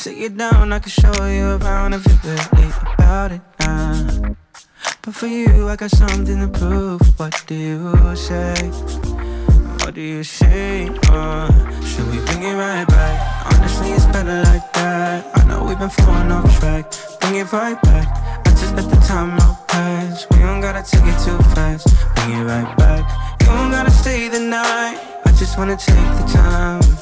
[0.00, 4.34] Sit you down, I can show you around if you're really about it now.
[5.02, 7.02] But for you, I got something to prove.
[7.18, 8.54] What do you say?
[9.84, 10.88] What do you say?
[11.10, 11.52] Uh,
[11.82, 13.52] should we bring it right back?
[13.52, 15.36] Honestly, it's better like that.
[15.36, 16.94] I know we've been falling off track.
[17.20, 18.46] Bring it right back.
[18.46, 20.26] I just let the time out pass.
[20.30, 21.86] We don't gotta take it too fast.
[22.14, 23.04] Bring it right back.
[23.42, 24.98] You don't gotta stay the night.
[25.26, 26.99] I just wanna take the time.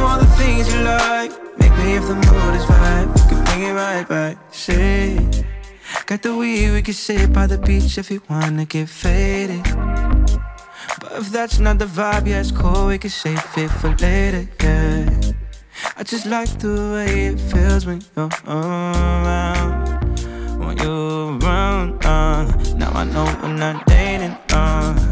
[0.00, 1.30] Know all the things you like.
[1.58, 4.38] Maybe if the mood is right, we can bring it right back.
[4.50, 5.18] Say,
[6.06, 9.62] got the weed, we can sit by the beach if you wanna get faded.
[11.00, 14.48] But if that's not the vibe, yeah, it's cool, we can save it for later,
[14.62, 15.20] yeah.
[15.98, 19.84] I just like the way it feels when you're around.
[20.64, 22.44] When you're around, uh,
[22.76, 25.09] now I know we're not dating, uh.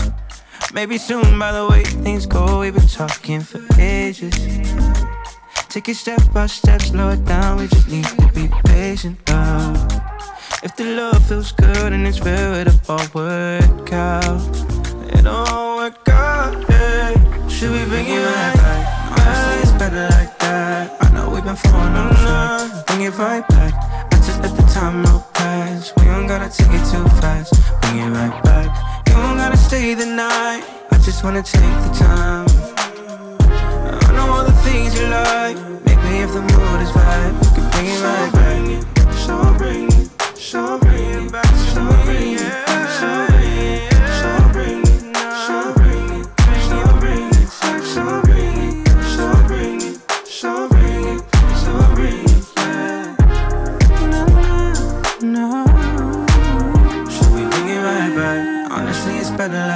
[0.75, 4.35] Maybe soon, by the way things go, we've been talking for ages.
[5.69, 9.89] Take it step by step, slow it down, we just need to be patient, uh.
[10.63, 14.41] If the love feels good and it's real, it'll all work out.
[15.15, 17.49] It'll all work out, yeah.
[17.49, 19.19] Should we bring it right back?
[19.19, 20.97] Honestly, it's better like that.
[21.01, 22.87] I know we've been falling on track.
[22.87, 23.73] Bring it right back.
[24.13, 25.97] I just let the time out past.
[25.97, 27.55] We don't gotta take it too fast.
[27.81, 28.98] Bring it right back.
[29.19, 30.63] You don't gotta stay the night.
[30.93, 32.47] I just wanna take the time.
[34.07, 35.57] I know all the things you like.
[35.87, 38.61] Maybe if the mood is right, we can bring it right back.
[39.17, 40.09] So bring it,
[40.39, 42.38] so bring it back, so bring it,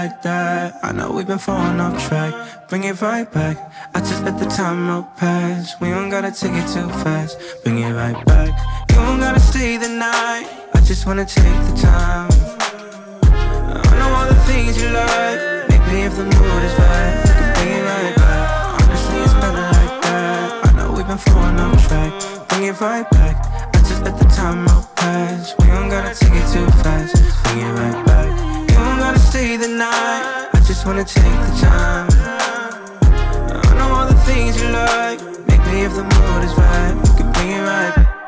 [0.03, 0.75] like that.
[0.83, 2.33] I know we've been falling off track.
[2.69, 3.57] Bring it right back.
[3.95, 5.81] I just let the time out pass.
[5.81, 7.39] We don't gotta take it too fast.
[7.63, 8.51] Bring it right back.
[8.91, 10.47] You don't gotta stay the night.
[10.75, 12.31] I just wanna take the time.
[13.91, 15.39] I know all the things you like.
[15.71, 18.47] Maybe if the mood is right, we can bring it right back.
[18.83, 20.67] Honestly, it's better like that.
[20.67, 22.13] I know we've been falling off track.
[22.49, 23.37] Bring it right back.
[23.77, 25.55] I just let the time out pass.
[25.61, 27.15] We don't gotta take it too fast.
[27.45, 28.42] Bring it right back.
[29.13, 30.49] Gotta stay the night.
[30.55, 32.09] I just wanna take the time.
[33.63, 35.21] I know all the things you like.
[35.49, 38.22] Maybe if the mood is right, we can bring it right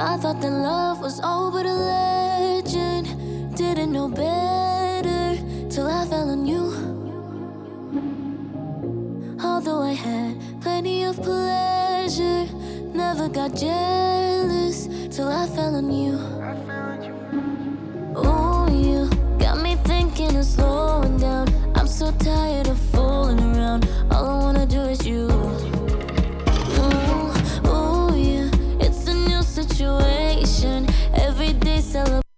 [0.00, 3.54] I thought that love was all but a legend.
[3.54, 5.36] Didn't know better
[5.68, 6.72] till I fell on you.
[9.44, 12.46] Although I had plenty of pleasure,
[12.94, 16.16] never got jealous till I fell on you.
[18.16, 21.46] Oh, you got me thinking of slowing down.
[21.74, 22.89] I'm so tired of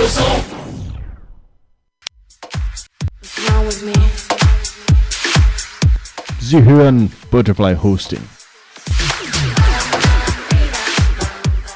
[0.00, 0.40] seu som.
[6.40, 8.22] Zihuan Butterfly Hosting.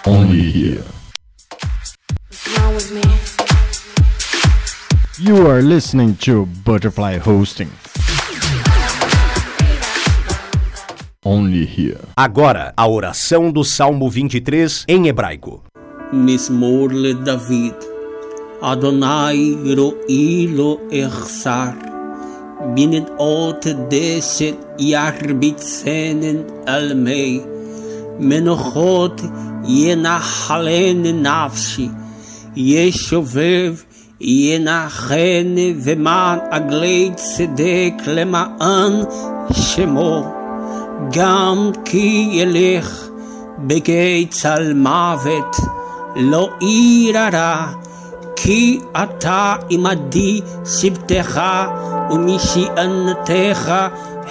[0.06, 0.84] Only here.
[5.18, 7.70] You are listening to Butterfly Hosting.
[11.24, 12.00] Only here.
[12.16, 15.62] Agora, a oração do Salmo 23 em hebraico.
[16.12, 16.90] Mismor
[17.24, 17.93] David
[18.63, 20.77] אדוני רואי לו
[21.07, 21.69] אחסר.
[22.75, 27.39] בנדעות דשת ירביצנן על מי.
[28.19, 29.21] מנוחות
[29.67, 31.89] ינחלן נפשי.
[32.55, 33.75] ישובב
[34.21, 38.93] ינחן ומען עגלי צדק למען
[39.51, 40.39] שמו.
[41.11, 43.09] גם כי ילך
[43.59, 45.55] בגיא צל מוות,
[46.15, 47.67] לא עיר הרע,
[48.35, 51.41] כי אתה עמדי שבתך
[52.11, 53.71] ומשענתך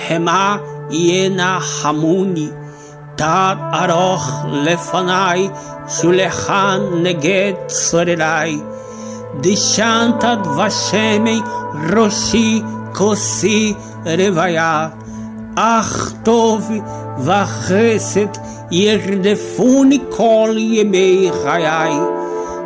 [0.08, 0.56] המה
[0.90, 2.48] ינחמוני.
[3.16, 5.48] תת ארוך לפניי,
[5.88, 8.58] שולחן נגד צורריי.
[9.40, 11.40] דשנת דבשמי
[11.90, 12.62] ראשי
[12.94, 13.74] כוסי
[14.04, 14.88] רוויה.
[15.56, 16.70] אך טוב
[17.18, 18.26] וחסד
[18.70, 21.92] ירדפוני כל ימי חיי,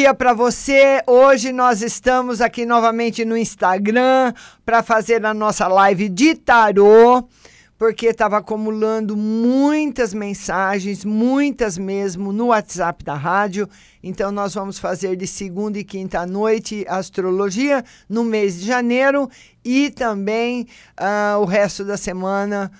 [0.00, 1.02] dia para você.
[1.06, 4.32] Hoje nós estamos aqui novamente no Instagram
[4.64, 7.28] para fazer a nossa live de tarô,
[7.76, 13.68] porque estava acumulando muitas mensagens, muitas mesmo no WhatsApp da rádio.
[14.02, 19.28] Então nós vamos fazer de segunda e quinta noite astrologia no mês de janeiro
[19.62, 20.66] e também
[20.96, 22.72] ah, o resto da semana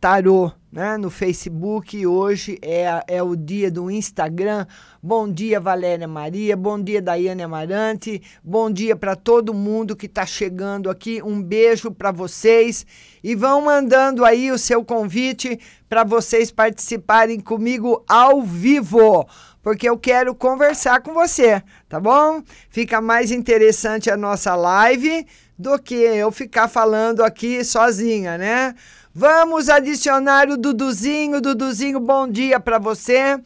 [0.00, 0.98] tarô, né?
[0.98, 2.06] No Facebook.
[2.06, 4.66] Hoje é, é o dia do Instagram.
[5.02, 6.54] Bom dia, Valéria Maria.
[6.54, 8.20] Bom dia, Daiane Amarante.
[8.44, 11.22] Bom dia para todo mundo que está chegando aqui.
[11.22, 12.84] Um beijo para vocês.
[13.24, 15.58] E vão mandando aí o seu convite
[15.88, 19.26] para vocês participarem comigo ao vivo.
[19.62, 22.42] Porque eu quero conversar com você, tá bom?
[22.68, 25.26] Fica mais interessante a nossa live
[25.58, 28.74] do que eu ficar falando aqui sozinha, né?
[29.18, 31.40] Vamos adicionar o Duduzinho.
[31.40, 33.40] Duduzinho, bom dia para você.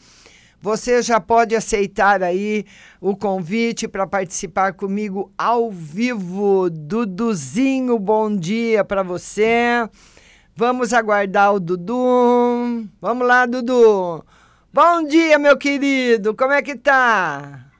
[0.60, 2.66] Você já pode aceitar aí
[3.00, 6.68] o convite para participar comigo ao vivo.
[6.68, 9.88] Duduzinho, bom dia para você.
[10.56, 12.88] Vamos aguardar o Dudu.
[13.00, 14.26] Vamos lá, Dudu.
[14.72, 16.34] Bom dia, meu querido.
[16.34, 17.70] Como é que tá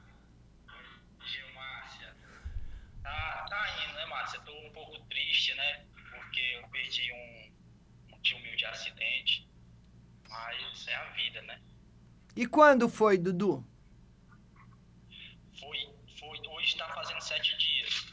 [3.51, 4.39] tá indo, né, Márcia?
[4.45, 5.81] Tô um pouco triste, né?
[6.09, 9.47] Porque eu perdi um, um tio meu de acidente.
[10.29, 11.59] Mas é a vida, né?
[12.41, 13.63] E quando foi, Dudu?
[15.59, 15.77] Foi,
[16.19, 18.03] foi, hoje tá fazendo sete dias.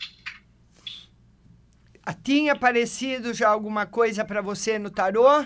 [2.04, 5.44] Ah, Tinha aparecido já alguma coisa para você no tarô?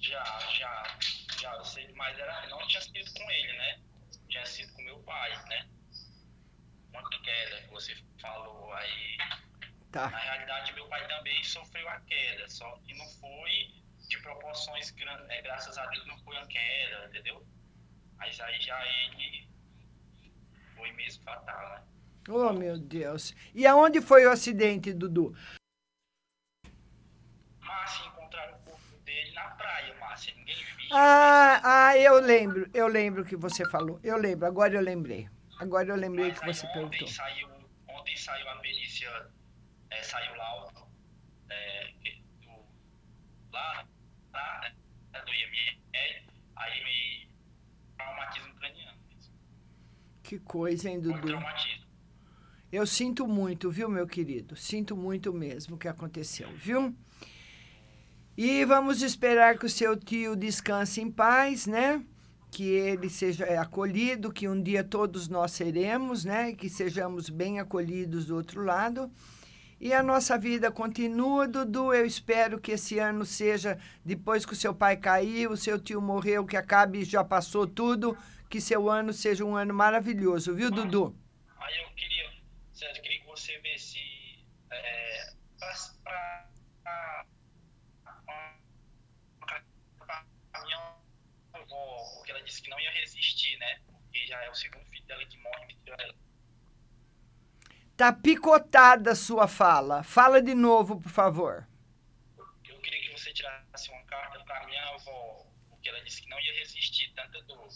[0.00, 0.24] Já,
[0.56, 0.98] já,
[1.38, 3.80] já, eu sei, mas era, não tinha sido com ele, né?
[4.30, 5.68] Tinha sido com meu pai, né?
[6.94, 9.18] Uma queda que você falou aí.
[9.92, 10.08] Tá.
[10.08, 12.89] Na realidade, meu pai também sofreu a queda, só que
[15.28, 17.44] é, graças a Deus não foi uma queda, entendeu?
[18.16, 19.48] Mas aí já ele
[20.76, 21.82] foi mesmo fatal, né?
[22.28, 23.34] Oh, meu Deus.
[23.54, 25.34] E aonde foi o acidente, Dudu?
[27.60, 30.88] Márcia encontraram o corpo dele na praia, Márcia, ninguém viu.
[30.92, 32.68] Ah, ah, eu lembro.
[32.74, 33.98] Eu lembro que você falou.
[34.02, 35.28] Eu lembro, agora eu lembrei.
[35.58, 36.98] Agora eu lembrei que Mas você aí perguntou.
[37.02, 37.48] Ontem saiu,
[37.88, 39.30] ontem saiu a perícia,
[39.90, 40.86] é, saiu laudo
[41.50, 42.64] é, que- do,
[43.52, 43.86] lá,
[44.62, 47.28] né, do IML, aí me
[47.96, 48.98] traumatismo craniano.
[50.22, 51.20] Que coisa, hein, Dudu?
[51.20, 51.80] traumatismo.
[52.72, 54.54] Eu sinto muito, viu, meu querido?
[54.54, 56.94] Sinto muito mesmo o que aconteceu, viu?
[58.36, 62.02] E vamos esperar que o seu tio descanse em paz, né?
[62.48, 66.52] Que ele seja é, acolhido, que um dia todos nós seremos, né?
[66.52, 69.10] Que sejamos bem acolhidos do outro lado.
[69.80, 71.94] E a nossa vida continua, Dudu.
[71.94, 76.02] Eu espero que esse ano seja, depois que o seu pai caiu, o seu tio
[76.02, 78.14] morreu, que acabe, já passou tudo,
[78.50, 81.16] que seu ano seja um ano maravilhoso, viu, Dudu?
[81.56, 82.30] Aí eu queria,
[82.74, 83.98] Sérgio, queria que você visse
[84.70, 85.32] é,
[86.04, 87.24] pra,
[89.98, 90.94] pra minha
[91.54, 93.80] avó, porque ela disse que não ia resistir, né?
[93.86, 96.29] Porque já é o segundo filho dela que morre, me tirou ela.
[98.00, 100.02] Tá picotada a sua fala.
[100.02, 101.68] Fala de novo, por favor.
[102.66, 106.40] Eu queria que você tirasse uma carta pra minha avó, porque ela disse que não
[106.40, 107.68] ia resistir tanta dor.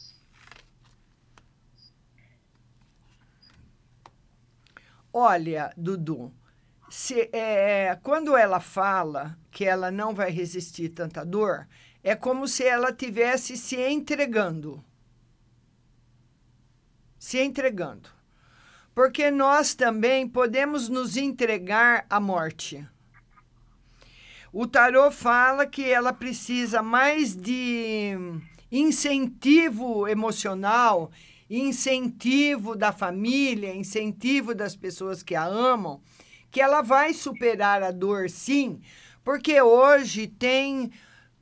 [5.13, 6.33] Olha, Dudu,
[6.89, 11.69] se, é, quando ela fala que ela não vai resistir tanta dor,
[12.03, 14.83] é como se ela tivesse se entregando.
[17.19, 18.14] Se entregando.
[18.95, 22.87] Porque nós também podemos nos entregar à morte.
[24.53, 28.17] O tarô fala que ela precisa mais de
[28.71, 31.11] incentivo emocional,
[31.51, 36.01] incentivo da família, incentivo das pessoas que a amam,
[36.51, 38.81] que ela vai superar a dor sim,
[39.25, 40.93] porque hoje tem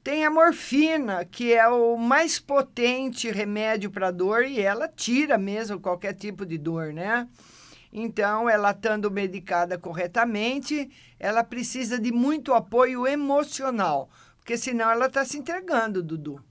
[0.03, 5.81] tem a morfina, que é o mais potente remédio para dor e ela tira mesmo
[5.81, 7.29] qualquer tipo de dor, né?
[7.93, 10.91] Então, ela estando medicada corretamente,
[11.21, 16.43] ela precisa de muito apoio emocional, porque senão ela está se entregando, Dudu.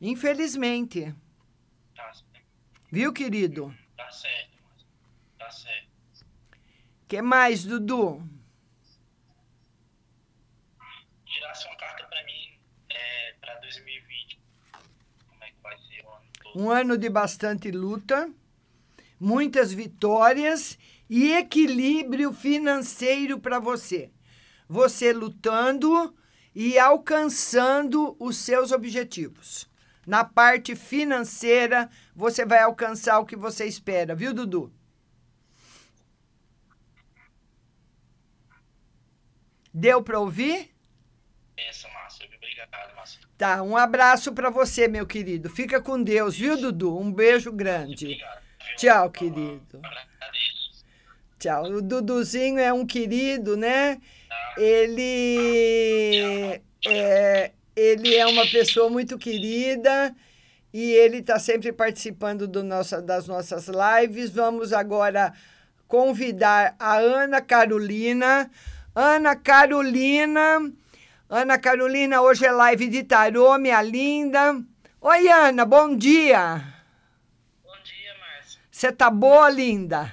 [0.00, 1.14] Infelizmente.
[1.94, 2.12] Tá,
[2.90, 3.74] Viu, querido?
[3.96, 4.58] tá certo,
[5.38, 5.88] tá certo.
[7.06, 8.22] que mais, Dudu?
[11.26, 12.58] Tirasse uma carta pra mim
[12.90, 14.38] é, pra 2020.
[15.28, 16.43] Como é que vai ser o ano todo?
[16.54, 18.30] Um ano de bastante luta,
[19.18, 20.78] muitas vitórias
[21.10, 24.10] e equilíbrio financeiro para você.
[24.68, 26.14] Você lutando
[26.54, 29.68] e alcançando os seus objetivos.
[30.06, 34.72] Na parte financeira, você vai alcançar o que você espera, viu, Dudu?
[39.72, 40.70] Deu para ouvir?
[41.56, 42.03] Essa, Márcia.
[42.54, 42.94] Obrigado.
[43.36, 45.50] Tá, um abraço para você, meu querido.
[45.50, 46.96] Fica com Deus, viu, Dudu?
[46.96, 48.18] Um beijo grande.
[48.76, 49.80] Tchau, querido.
[51.38, 51.64] Tchau.
[51.64, 54.00] O Duduzinho é um querido, né?
[54.56, 60.14] Ele é, ele é uma pessoa muito querida
[60.72, 64.30] e ele está sempre participando do nossa, das nossas lives.
[64.30, 65.32] Vamos agora
[65.88, 68.48] convidar a Ana Carolina.
[68.94, 70.72] Ana Carolina.
[71.28, 74.62] Ana Carolina, hoje é live de tarô, minha linda.
[75.00, 76.58] Oi, Ana, bom dia.
[77.62, 78.60] Bom dia, Márcia.
[78.70, 80.12] Você tá boa, linda?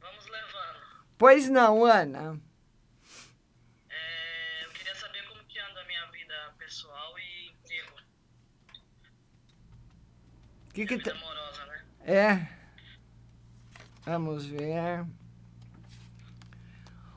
[0.00, 0.80] Vamos levando.
[1.16, 2.38] Pois não, Ana.
[3.88, 7.96] É, eu queria saber como que anda a minha vida pessoal e emprego.
[10.74, 11.16] Que que vida tá...
[11.16, 11.84] amorosa, né?
[12.04, 12.48] É.
[14.04, 15.06] Vamos ver.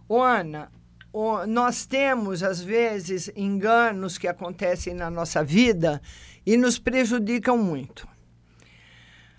[0.08, 0.72] Ô, Ana,
[1.48, 6.02] nós temos, às vezes, enganos que acontecem na nossa vida
[6.46, 8.08] e nos prejudicam muito.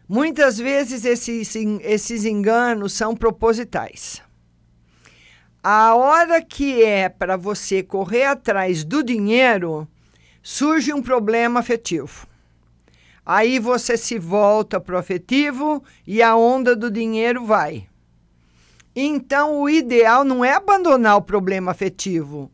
[0.09, 4.21] Muitas vezes esses, esses enganos são propositais.
[5.63, 9.87] A hora que é para você correr atrás do dinheiro,
[10.43, 12.27] surge um problema afetivo.
[13.25, 17.90] Aí você se volta para o afetivo e a onda do dinheiro vai.
[18.95, 22.51] Então, o ideal não é abandonar o problema afetivo.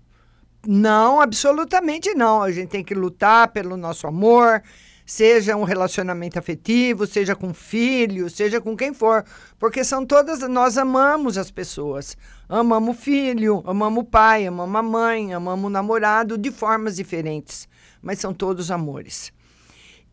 [0.66, 2.42] Não, absolutamente não.
[2.42, 4.62] A gente tem que lutar pelo nosso amor,
[5.06, 9.24] seja um relacionamento afetivo, seja com filho, seja com quem for,
[9.58, 12.16] porque são todas nós amamos as pessoas.
[12.48, 17.68] Amamos o filho, amamos o pai, amamos a mãe, amamos o namorado de formas diferentes,
[18.02, 19.32] mas são todos amores.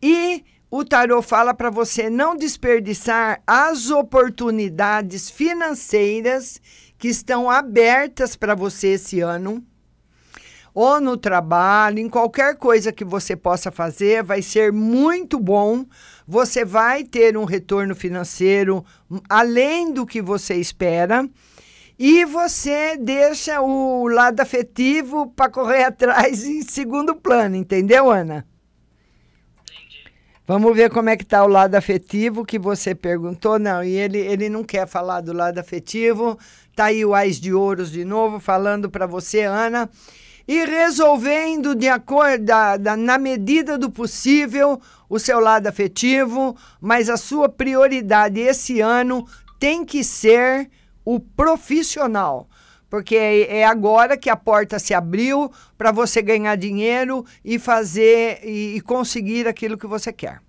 [0.00, 0.44] E
[0.76, 6.60] o tarô fala para você não desperdiçar as oportunidades financeiras
[6.98, 9.64] que estão abertas para você esse ano.
[10.74, 15.86] Ou no trabalho, em qualquer coisa que você possa fazer, vai ser muito bom.
[16.26, 21.24] Você vai ter um retorno financeiro hum, além do que você espera.
[21.96, 28.44] E você deixa o lado afetivo para correr atrás em segundo plano, entendeu, Ana?
[30.46, 33.58] Vamos ver como é que tá o lado afetivo que você perguntou.
[33.58, 36.38] Não, e ele, ele não quer falar do lado afetivo.
[36.76, 39.88] Tá aí o Ais de Ouros de novo falando para você, Ana.
[40.46, 47.16] E resolvendo de acordo da, na medida do possível o seu lado afetivo, mas a
[47.16, 49.26] sua prioridade esse ano
[49.58, 50.68] tem que ser
[51.06, 52.46] o profissional
[52.94, 58.38] porque é é agora que a porta se abriu para você ganhar dinheiro e fazer
[58.44, 60.40] e, e conseguir aquilo que você quer.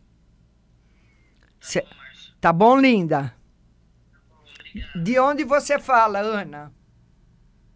[1.59, 1.83] Cê-
[2.39, 3.33] tá bom, linda?
[5.01, 6.71] De onde você fala, Ana?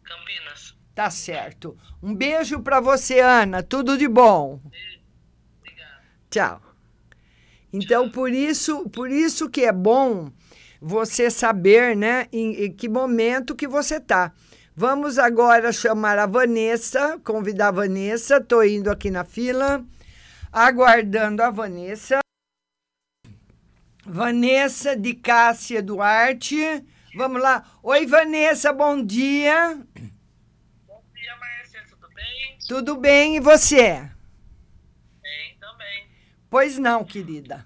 [0.03, 0.77] Campinas.
[0.93, 1.75] Tá certo.
[2.03, 3.63] Um beijo para você, Ana.
[3.63, 4.61] Tudo de bom.
[6.29, 6.61] Tchau.
[7.73, 10.31] Então, por isso, por isso que é bom
[10.79, 14.31] você saber, né, em, em que momento que você tá.
[14.75, 18.41] Vamos agora chamar a Vanessa, convidar a Vanessa.
[18.41, 19.85] Tô indo aqui na fila,
[20.51, 22.19] aguardando a Vanessa.
[24.05, 26.57] Vanessa de Cássia Duarte.
[27.15, 27.65] Vamos lá.
[27.83, 29.75] Oi, Vanessa, bom dia.
[30.87, 31.83] Bom dia, Márcia.
[31.89, 32.57] Tudo bem?
[32.67, 34.09] Tudo bem e você?
[35.21, 36.07] Bem também.
[36.49, 37.65] Pois não, querida.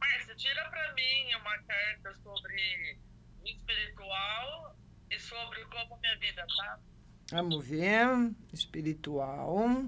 [0.00, 2.98] Márcia, tira pra mim uma carta sobre sobre
[3.42, 4.76] o espiritual
[5.10, 6.39] e sobre como minha vida tá.
[7.30, 8.32] Vamos ver.
[8.52, 9.84] Espiritual.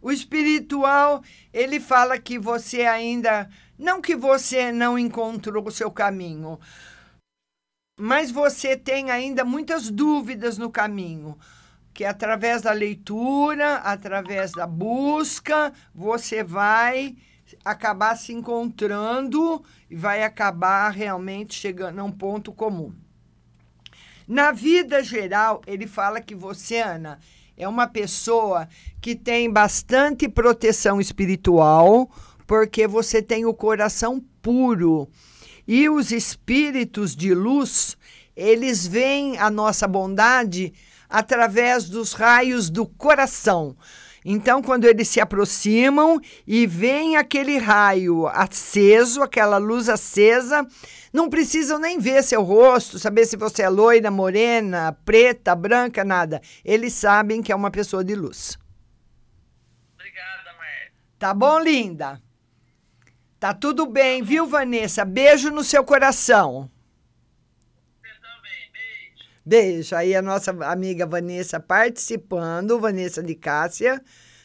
[0.00, 1.22] O espiritual,
[1.52, 3.48] ele fala que você ainda.
[3.78, 6.58] Não que você não encontrou o seu caminho,
[7.98, 11.38] mas você tem ainda muitas dúvidas no caminho.
[11.94, 17.16] Que através da leitura, através da busca, você vai
[17.64, 22.94] acabar se encontrando e vai acabar realmente chegando a um ponto comum.
[24.28, 27.18] Na vida geral, ele fala que você, Ana,
[27.56, 28.68] é uma pessoa
[29.00, 32.10] que tem bastante proteção espiritual,
[32.46, 35.08] porque você tem o coração puro.
[35.66, 37.96] E os espíritos de luz,
[38.36, 40.74] eles veem a nossa bondade
[41.08, 43.74] através dos raios do coração.
[44.24, 50.66] Então, quando eles se aproximam e vem aquele raio aceso, aquela luz acesa,
[51.12, 56.40] não precisam nem ver seu rosto, saber se você é loira, morena, preta, branca, nada.
[56.64, 58.58] Eles sabem que é uma pessoa de luz.
[59.94, 60.92] Obrigada, Mar.
[61.18, 62.20] Tá bom, linda?
[63.38, 65.04] Tá tudo bem, viu, Vanessa?
[65.04, 66.70] Beijo no seu coração.
[69.48, 69.96] Beijo.
[69.96, 73.98] Aí a nossa amiga Vanessa participando, Vanessa de Cássia.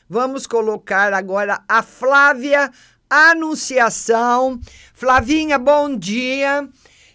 [0.10, 2.72] Vamos colocar agora a Flávia
[3.10, 4.62] Anunciação.
[4.93, 6.69] Flavinha, bom dia.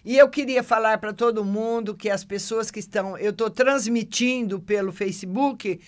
[0.05, 3.17] E eu queria falar para todo mundo que as pessoas que estão.
[3.17, 5.79] Eu estou transmitindo pelo Facebook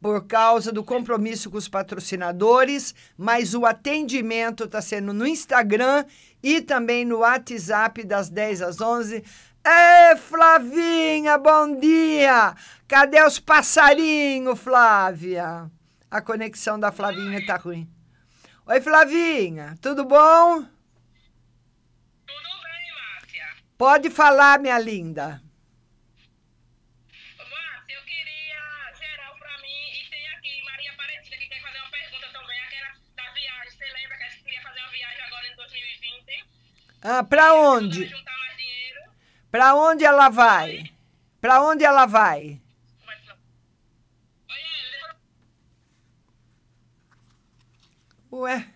[0.00, 6.04] por causa do compromisso com os patrocinadores, mas o atendimento está sendo no Instagram
[6.42, 9.22] e também no WhatsApp das 10 às 11
[9.64, 12.54] Ê, Flavinha, bom dia!
[12.86, 15.70] Cadê os passarinhos, Flávia?
[16.10, 17.86] A conexão da Flavinha tá ruim.
[18.66, 20.62] Oi, Flavinha, tudo bom?
[20.62, 23.46] Tudo bem, Márcia.
[23.76, 25.42] Pode falar, minha linda.
[27.38, 31.90] Márcia, eu queria geral pra mim e tem aqui Maria Aparecida que quer fazer uma
[31.90, 33.70] pergunta também, aquela da viagem.
[33.70, 36.46] Você lembra que a gente queria fazer uma viagem agora em 2020?
[37.02, 38.27] Ah, pra onde?
[39.50, 40.92] Pra onde ela vai?
[41.40, 42.60] Pra onde ela vai?
[48.30, 48.68] Ué?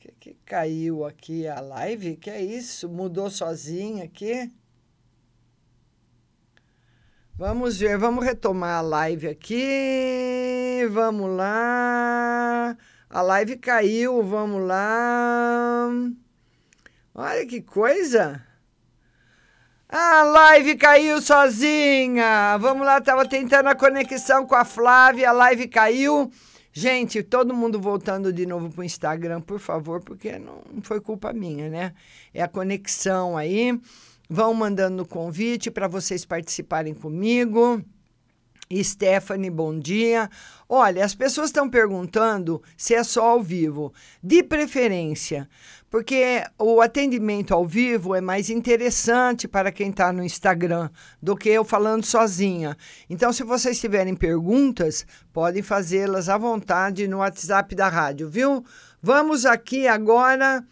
[0.00, 2.16] Que, que caiu aqui a live?
[2.16, 2.88] Que é isso?
[2.88, 4.50] Mudou sozinha aqui?
[7.36, 10.86] Vamos ver, vamos retomar a live aqui.
[10.90, 12.76] Vamos lá.
[13.10, 15.88] A live caiu, vamos lá.
[17.14, 18.49] Olha que coisa.
[19.92, 22.56] A live caiu sozinha.
[22.58, 26.30] Vamos lá, tava tentando a conexão com a Flávia, a live caiu.
[26.72, 31.32] Gente, todo mundo voltando de novo para o Instagram, por favor, porque não foi culpa
[31.32, 31.92] minha, né?
[32.32, 33.76] É a conexão aí.
[34.28, 37.84] Vão mandando convite para vocês participarem comigo.
[38.72, 40.30] Stephanie, bom dia.
[40.68, 43.92] Olha, as pessoas estão perguntando se é só ao vivo.
[44.22, 45.48] De preferência,
[45.90, 50.88] porque o atendimento ao vivo é mais interessante para quem está no Instagram
[51.20, 52.76] do que eu falando sozinha.
[53.08, 58.64] Então, se vocês tiverem perguntas, podem fazê-las à vontade no WhatsApp da rádio, viu?
[59.02, 60.64] Vamos aqui agora.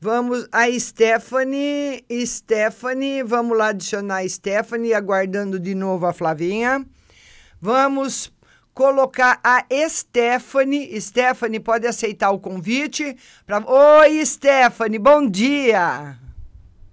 [0.00, 6.86] Vamos a Stephanie, Stephanie, vamos lá adicionar a Stephanie, aguardando de novo a Flavinha.
[7.60, 8.32] Vamos
[8.72, 11.00] colocar a Stephanie.
[11.00, 13.16] Stephanie, pode aceitar o convite?
[13.44, 13.58] Pra...
[13.66, 16.16] Oi, Stephanie, bom dia.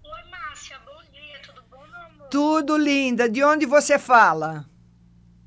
[0.04, 2.30] Oi, Márcia, bom dia, tudo bom, meu amor?
[2.30, 3.30] Tudo linda.
[3.30, 4.66] De onde você fala?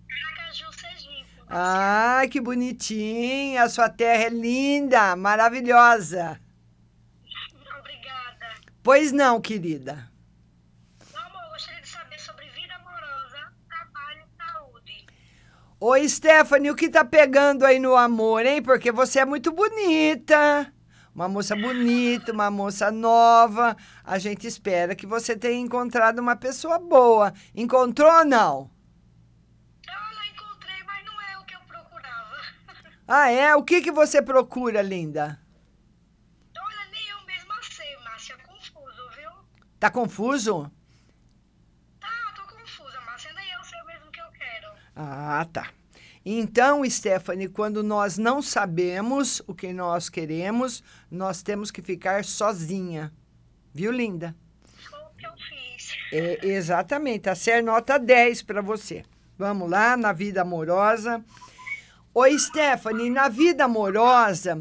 [0.09, 1.27] Aracaju, Sergipe.
[1.49, 3.65] Ai, que bonitinha.
[3.65, 6.41] A sua terra é linda, maravilhosa.
[7.81, 8.47] Obrigada.
[8.85, 10.08] Pois não, querida.
[15.81, 18.61] Oi, Stephanie, o que tá pegando aí no amor, hein?
[18.61, 20.73] Porque você é muito bonita.
[21.15, 23.77] Uma moça bonita, uma moça nova.
[24.03, 27.33] A gente espera que você tenha encontrado uma pessoa boa.
[27.55, 28.71] Encontrou ou não?
[29.87, 32.37] Eu não encontrei, mas não é o que eu procurava.
[33.07, 33.55] Ah, é?
[33.55, 35.41] O que, que você procura, linda?
[36.59, 38.37] Olha, nem eu mesma sei, Márcia.
[38.39, 39.31] Confuso, viu?
[39.79, 40.73] Tá confuso?
[45.01, 45.71] Ah, tá.
[46.27, 53.13] Então, Stephanie, quando nós não sabemos o que nós queremos, nós temos que ficar sozinha.
[53.73, 54.35] Viu, linda?
[54.91, 55.97] Foi o que eu fiz.
[56.13, 57.29] É, exatamente.
[57.29, 59.05] A ser nota 10 para você.
[59.39, 61.25] Vamos lá, na vida amorosa.
[62.13, 64.61] Oi, Stephanie, na vida amorosa,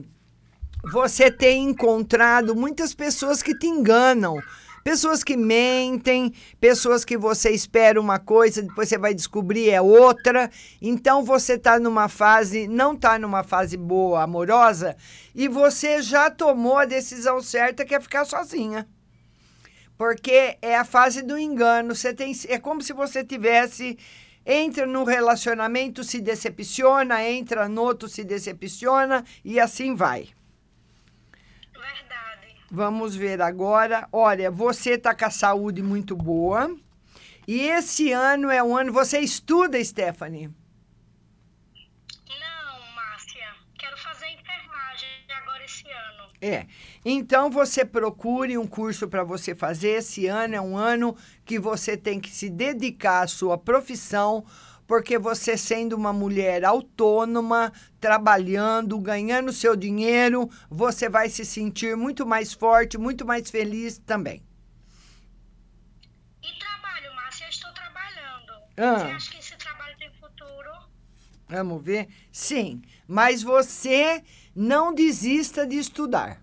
[0.92, 4.40] você tem encontrado muitas pessoas que te enganam.
[4.88, 10.50] Pessoas que mentem, pessoas que você espera uma coisa, depois você vai descobrir é outra.
[10.82, 14.96] Então você está numa fase, não está numa fase boa, amorosa,
[15.36, 18.88] e você já tomou a decisão certa que é ficar sozinha.
[19.98, 21.94] Porque é a fase do engano.
[21.94, 23.98] Você tem, é como se você tivesse
[24.46, 30.30] entra num relacionamento, se decepciona, entra no outro, se decepciona e assim vai.
[32.70, 34.08] Vamos ver agora.
[34.12, 36.76] Olha, você está com a saúde muito boa.
[37.48, 38.92] E esse ano é um ano.
[38.92, 40.48] Você estuda, Stephanie?
[42.28, 43.48] Não, Márcia.
[43.80, 46.30] Quero fazer enfermagem agora esse ano.
[46.42, 46.68] É.
[47.06, 49.92] Então você procure um curso para você fazer.
[49.92, 54.44] Esse ano é um ano que você tem que se dedicar à sua profissão,
[54.88, 62.26] porque você sendo uma mulher autônoma, trabalhando, ganhando seu dinheiro, você vai se sentir muito
[62.26, 64.42] mais forte, muito mais feliz também.
[66.42, 68.54] E trabalho, Márcia, eu estou trabalhando.
[68.78, 69.00] Ah.
[69.00, 70.72] Você acha que esse trabalho tem futuro?
[71.50, 72.08] Vamos ver?
[72.32, 74.24] Sim, mas você
[74.56, 76.42] não desista de estudar.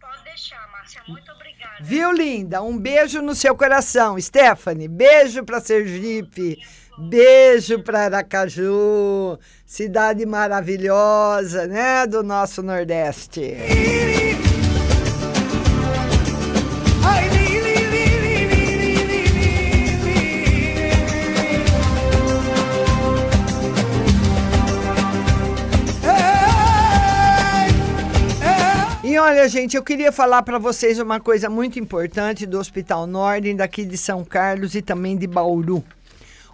[0.00, 1.02] Pode deixar, Márcia.
[1.06, 1.41] Muito obrigada.
[1.84, 2.62] Viu, linda?
[2.62, 4.86] Um beijo no seu coração, Stephanie.
[4.88, 6.56] Beijo para Sergipe.
[6.98, 13.56] Beijo para Aracaju, cidade maravilhosa, né, do nosso Nordeste.
[29.22, 33.84] Olha, gente, eu queria falar para vocês uma coisa muito importante do Hospital Nordem, daqui
[33.84, 35.84] de São Carlos e também de Bauru.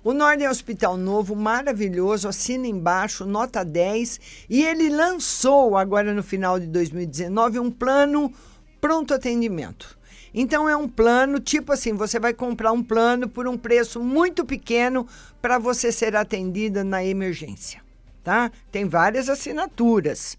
[0.04, 6.12] O Nordem é um hospital novo, maravilhoso, assina embaixo, nota 10, e ele lançou agora
[6.12, 8.31] no final de 2019 um plano
[8.83, 9.98] pronto atendimento.
[10.35, 14.44] Então é um plano, tipo assim, você vai comprar um plano por um preço muito
[14.44, 15.07] pequeno
[15.40, 17.81] para você ser atendida na emergência,
[18.22, 18.52] tá?
[18.70, 20.37] Tem várias assinaturas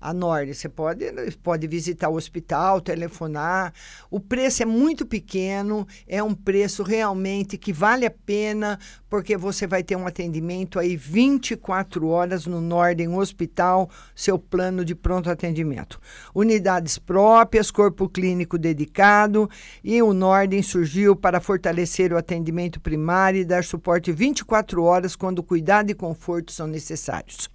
[0.00, 0.54] a Nord.
[0.54, 1.04] Você pode,
[1.42, 3.72] pode visitar o hospital, telefonar.
[4.10, 8.78] O preço é muito pequeno, é um preço realmente que vale a pena,
[9.08, 14.94] porque você vai ter um atendimento aí 24 horas no Nordem Hospital, seu plano de
[14.94, 16.00] pronto atendimento.
[16.34, 19.48] Unidades próprias, corpo clínico dedicado,
[19.82, 25.42] e o Nordem surgiu para fortalecer o atendimento primário e dar suporte 24 horas quando
[25.42, 27.48] cuidado e conforto são necessários.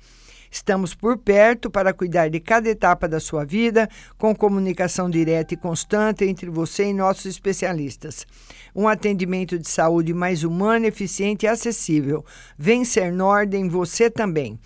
[0.51, 3.87] Estamos por perto para cuidar de cada etapa da sua vida,
[4.17, 8.27] com comunicação direta e constante entre você e nossos especialistas.
[8.75, 12.25] Um atendimento de saúde mais humano, eficiente e acessível.
[12.57, 14.59] Vem ser Nordem você também.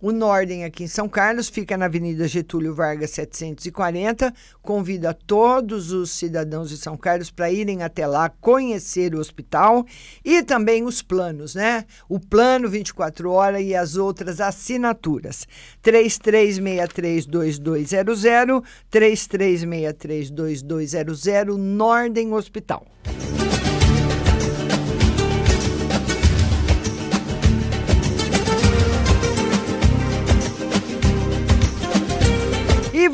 [0.00, 4.32] O Nordem aqui em São Carlos fica na Avenida Getúlio Vargas 740.
[4.62, 9.84] Convido a todos os cidadãos de São Carlos para irem até lá conhecer o hospital
[10.24, 11.84] e também os planos, né?
[12.08, 15.48] O plano 24 horas e as outras assinaturas.
[15.82, 22.86] 33632200, 33632200, Nordem Hospital.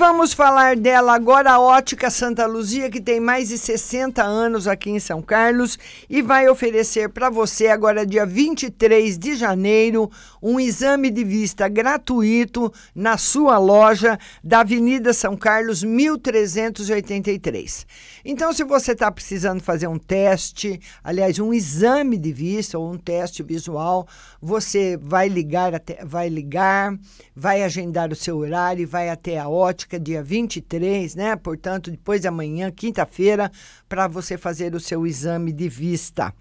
[0.07, 4.91] Vamos falar dela agora, a Ótica Santa Luzia, que tem mais de 60 anos aqui
[4.91, 5.79] em São Carlos
[6.11, 10.11] e vai oferecer para você agora, dia 23 de janeiro,
[10.43, 17.87] um exame de vista gratuito na sua loja da Avenida São Carlos, 1383.
[18.27, 22.99] Então, se você está precisando fazer um teste, aliás, um exame de vista ou um
[22.99, 24.07] teste visual,
[24.39, 26.95] você vai ligar, até, vai ligar,
[27.35, 31.37] vai agendar o seu horário e vai até a ótica dia 23, né?
[31.37, 33.51] Portanto, depois de amanhã, quinta-feira,
[33.89, 36.33] para você fazer o seu exame de vista.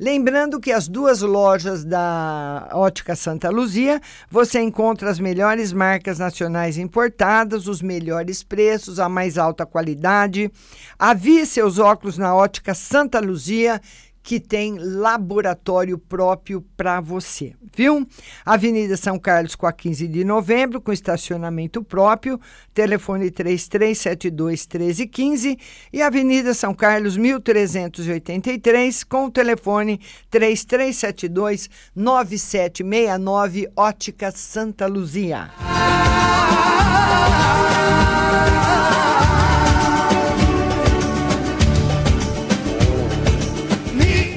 [0.00, 6.78] Lembrando que as duas lojas da Ótica Santa Luzia, você encontra as melhores marcas nacionais
[6.78, 10.52] importadas, os melhores preços, a mais alta qualidade.
[10.96, 13.80] Avie seus óculos na Ótica Santa Luzia
[14.28, 18.06] que tem laboratório próprio para você, viu?
[18.44, 22.38] Avenida São Carlos com a 15 de novembro, com estacionamento próprio,
[22.74, 25.58] telefone 3372 1315
[25.90, 35.48] e Avenida São Carlos 1383 com o telefone 3372 9769 Ótica Santa Luzia.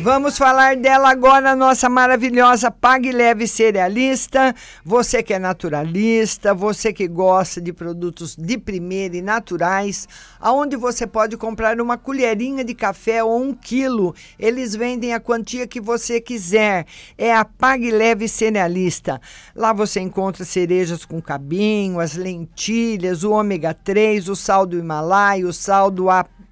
[0.01, 4.55] Vamos falar dela agora, nossa maravilhosa Pague Leve Cerealista.
[4.83, 10.07] Você que é naturalista, você que gosta de produtos de primeira e naturais,
[10.39, 14.15] aonde você pode comprar uma colherinha de café ou um quilo.
[14.39, 16.87] Eles vendem a quantia que você quiser.
[17.15, 19.21] É a Pague Leve Cerealista.
[19.55, 25.45] Lá você encontra cerejas com cabinho, as lentilhas, o ômega 3, o sal do Himalaia,
[25.45, 26.09] o sal do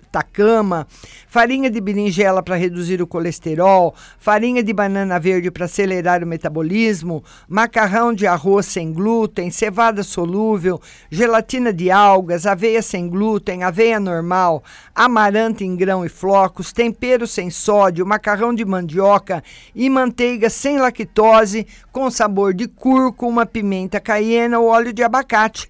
[0.10, 0.88] Atacama,
[1.28, 7.24] farinha de berinjela para reduzir o colesterol, farinha de banana verde para acelerar o metabolismo,
[7.48, 14.63] macarrão de arroz sem glúten, cevada solúvel, gelatina de algas, aveia sem glúten, aveia normal,
[14.95, 19.43] amaranta em grão e flocos, tempero sem sódio, macarrão de mandioca
[19.76, 25.69] e manteiga sem lactose com sabor de cúrcuma, pimenta caiena ou óleo de abacate.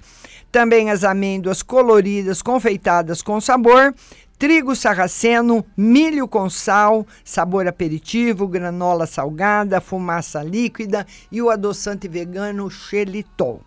[0.51, 3.93] Também as amêndoas coloridas confeitadas com sabor,
[4.39, 12.71] trigo sarraceno, milho com sal, sabor aperitivo, granola salgada, fumaça líquida e o adoçante vegano
[12.71, 13.61] xelitol.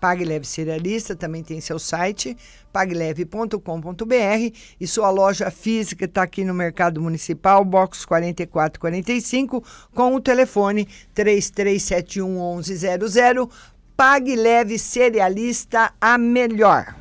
[0.00, 2.36] Pague Leve Cerealista também tem seu site,
[2.72, 9.62] pagleve.com.br e sua loja física está aqui no Mercado Municipal, box 4445,
[9.94, 13.48] com o telefone 3371 1100.
[13.96, 16.94] Pague Leve Cerealista, a melhor.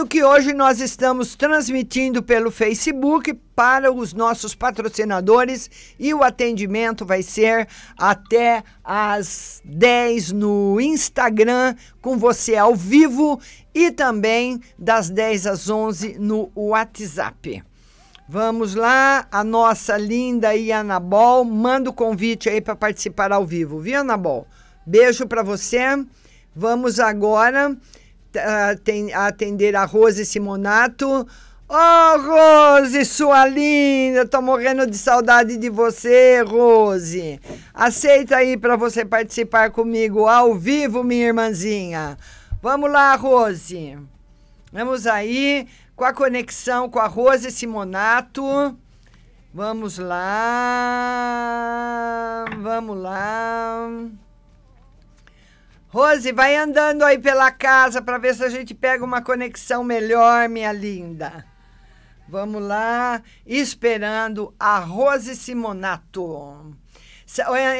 [0.00, 7.04] Lembrando que hoje nós estamos transmitindo pelo Facebook para os nossos patrocinadores e o atendimento
[7.04, 13.38] vai ser até às 10 no Instagram com você ao vivo
[13.74, 17.62] e também das 10 às 11 no WhatsApp.
[18.26, 24.00] Vamos lá, a nossa linda Ianabol, manda o convite aí para participar ao vivo, viu,
[24.00, 24.46] Anabol?
[24.86, 25.78] Beijo para você.
[26.56, 27.76] Vamos agora
[29.14, 31.26] atender a Rose Simonato.
[31.68, 37.40] Oh, Rose, sua linda, tô morrendo de saudade de você, Rose.
[37.72, 42.18] Aceita aí para você participar comigo ao vivo, minha irmãzinha.
[42.60, 43.96] Vamos lá, Rose.
[44.72, 48.76] Vamos aí com a conexão com a Rose Simonato.
[49.54, 50.64] Vamos lá.
[52.60, 53.88] Vamos lá.
[55.92, 60.48] Rose, vai andando aí pela casa para ver se a gente pega uma conexão melhor,
[60.48, 61.44] minha linda.
[62.28, 66.76] Vamos lá, esperando a Rose Simonato.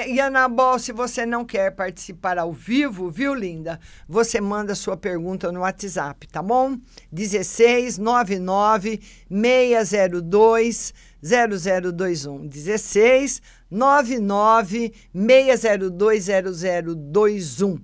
[0.09, 3.79] E Anabol, se você não quer participar ao vivo, viu, linda?
[4.09, 6.77] Você manda sua pergunta no WhatsApp, tá bom?
[7.13, 12.47] 1699 602 0021.
[12.49, 17.79] 16 99 602 0021.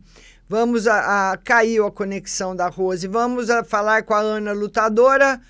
[0.48, 3.06] Vamos a, a caiu a conexão da Rose.
[3.08, 5.40] Vamos a falar com a Ana Lutadora.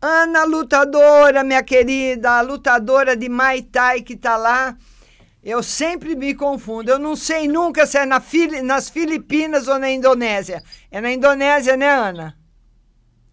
[0.00, 4.76] Ana Lutadora, minha querida, a lutadora de Mai Tai que tá lá.
[5.44, 6.90] Eu sempre me confundo.
[6.90, 10.62] Eu não sei nunca se é na Fili nas Filipinas ou na Indonésia.
[10.90, 12.36] É na Indonésia, né, Ana?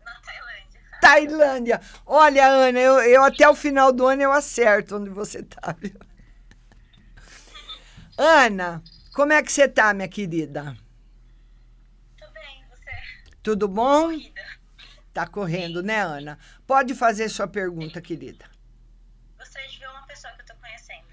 [0.03, 0.99] Na Tailândia.
[1.01, 1.81] Tailândia.
[2.05, 6.08] Olha, Ana, eu, eu até o final do ano eu acerto onde você tá, viu?
[8.21, 10.75] Ana, como é que você tá, minha querida?
[13.41, 14.09] Tudo bom?
[14.09, 14.41] Corrida.
[15.13, 15.85] Tá correndo, Sim.
[15.85, 16.37] né, Ana?
[16.67, 18.45] Pode fazer sua pergunta, querida.
[19.37, 21.05] Gostaria de ver uma pessoa que eu tô conhecendo.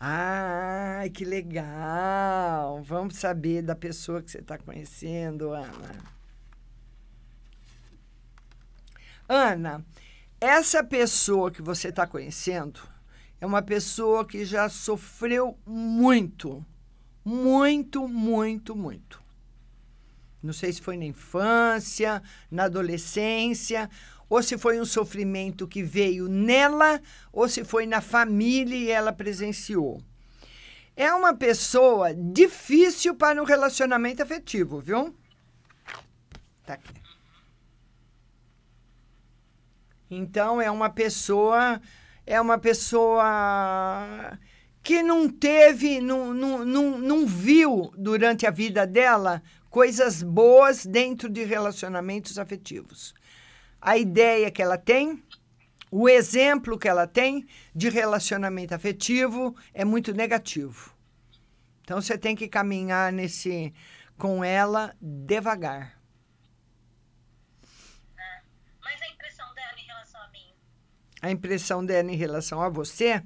[0.00, 2.82] Ai, que legal!
[2.82, 6.02] Vamos saber da pessoa que você está conhecendo, Ana.
[9.28, 9.84] Ana,
[10.40, 12.95] essa pessoa que você está conhecendo
[13.40, 16.64] é uma pessoa que já sofreu muito,
[17.24, 19.22] muito, muito, muito.
[20.42, 23.90] Não sei se foi na infância, na adolescência,
[24.28, 27.00] ou se foi um sofrimento que veio nela,
[27.32, 30.00] ou se foi na família e ela presenciou.
[30.96, 35.14] É uma pessoa difícil para um relacionamento afetivo, viu?
[36.64, 36.94] Tá aqui.
[40.10, 41.80] Então é uma pessoa,
[42.26, 44.38] é uma pessoa
[44.82, 51.28] que não teve, não, não, não, não viu durante a vida dela coisas boas dentro
[51.28, 53.14] de relacionamentos afetivos.
[53.80, 55.22] A ideia que ela tem,
[55.90, 60.94] o exemplo que ela tem de relacionamento afetivo é muito negativo.
[61.82, 63.72] Então você tem que caminhar nesse
[64.18, 66.00] com ela devagar.
[68.16, 68.42] É,
[68.82, 70.54] mas a impressão dela em relação a mim?
[71.26, 73.22] A impressão dela em relação a você?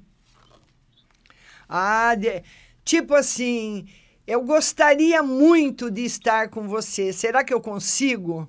[1.69, 2.43] Ah, de,
[2.85, 3.87] tipo assim,
[4.27, 7.13] Eu gostaria muito de estar com você.
[7.13, 8.49] Será que eu consigo?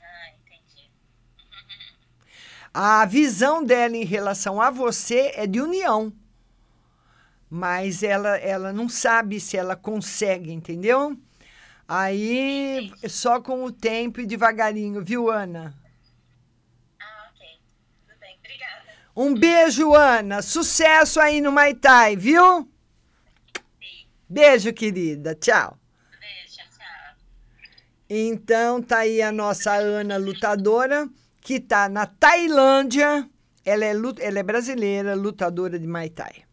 [0.00, 0.90] Ah, entendi.
[2.72, 6.12] A visão dela em relação a você é de união.
[7.50, 11.16] Mas ela, ela não sabe se ela consegue, entendeu?
[11.88, 15.74] Aí, só com o tempo e devagarinho, viu, Ana?
[17.00, 17.60] Ah, ok.
[18.06, 18.36] Tudo bem.
[18.38, 18.92] Obrigada.
[19.20, 20.40] Um beijo, Ana.
[20.42, 22.70] Sucesso aí no Maitai, viu?
[24.28, 25.34] Beijo, querida.
[25.34, 25.76] Tchau.
[26.20, 27.16] Beijo, tchau.
[28.08, 31.08] Então, tá aí a nossa Ana lutadora,
[31.40, 33.28] que tá na Tailândia.
[33.64, 36.44] Ela é, lut- ela é brasileira, lutadora de Muay Thai.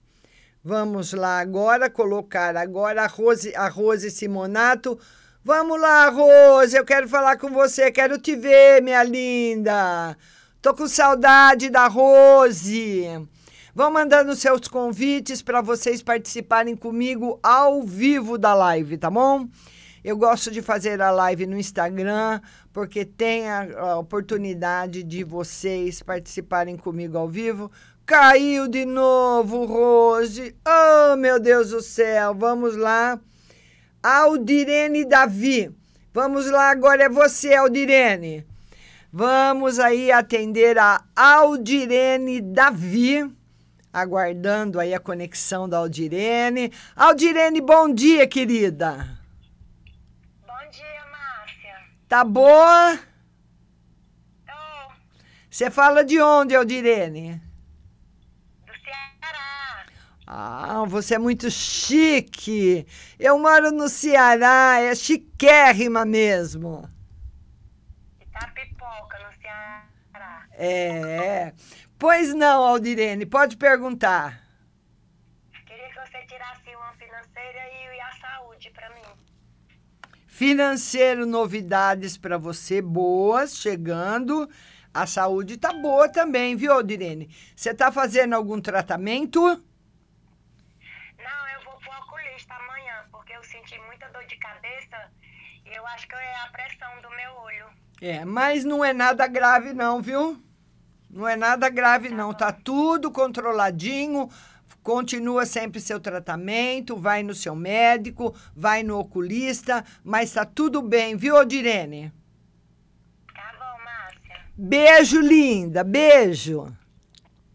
[0.63, 4.99] Vamos lá agora colocar agora a Rose, a Rose Simonato.
[5.43, 10.17] Vamos lá, Rose, eu quero falar com você, quero te ver, minha linda.
[10.65, 13.05] Tô com saudade da Rose.
[13.75, 19.47] Vão mandando seus convites para vocês participarem comigo ao vivo da live, tá bom?
[20.03, 22.41] Eu gosto de fazer a live no Instagram,
[22.73, 27.71] porque tem a, a oportunidade de vocês participarem comigo ao vivo.
[28.03, 30.55] Caiu de novo, Rose.
[30.67, 32.33] Oh, meu Deus do céu.
[32.33, 33.19] Vamos lá.
[34.01, 35.69] Aldirene Davi.
[36.11, 38.54] Vamos lá, agora é você, Aldirene.
[39.17, 43.33] Vamos aí atender a Aldirene Davi.
[43.93, 46.69] Aguardando aí a conexão da Aldirene.
[46.93, 49.17] Aldirene, bom dia, querida.
[50.45, 51.75] Bom dia, Márcia.
[52.09, 52.99] Tá boa?
[54.45, 54.53] Tô
[55.49, 57.41] Você fala de onde, Aldirene?
[58.67, 59.85] do Ceará.
[60.27, 62.85] Ah, você é muito chique.
[63.17, 66.93] Eu moro no Ceará, é chiquérrima mesmo.
[68.35, 70.44] Itapipoca, no Ceará.
[70.57, 71.53] É.
[71.97, 74.41] Pois não, Aldirene, pode perguntar.
[75.65, 79.01] Queria que você tirasse uma financeira e a saúde pra mim.
[80.27, 84.49] Financeiro, novidades para você boas chegando.
[84.93, 87.27] A saúde tá boa também, viu, Aldirene?
[87.55, 89.41] Você tá fazendo algum tratamento?
[89.41, 95.11] Não, eu vou pro oculista amanhã, porque eu senti muita dor de cabeça
[95.65, 97.84] e eu acho que é a pressão do meu olho.
[98.07, 100.39] É, mas não é nada grave não, viu?
[101.09, 104.29] Não é nada grave não, tá tudo controladinho.
[104.83, 111.15] Continua sempre seu tratamento, vai no seu médico, vai no oculista, mas tá tudo bem,
[111.15, 112.13] viu, Odirene?
[113.33, 114.45] Tá bom, Márcia.
[114.55, 116.71] Beijo, linda, beijo.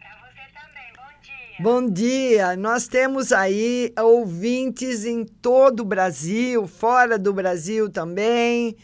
[0.00, 1.62] Pra você também, bom dia.
[1.62, 2.56] Bom dia.
[2.56, 8.76] Nós temos aí ouvintes em todo o Brasil, fora do Brasil também.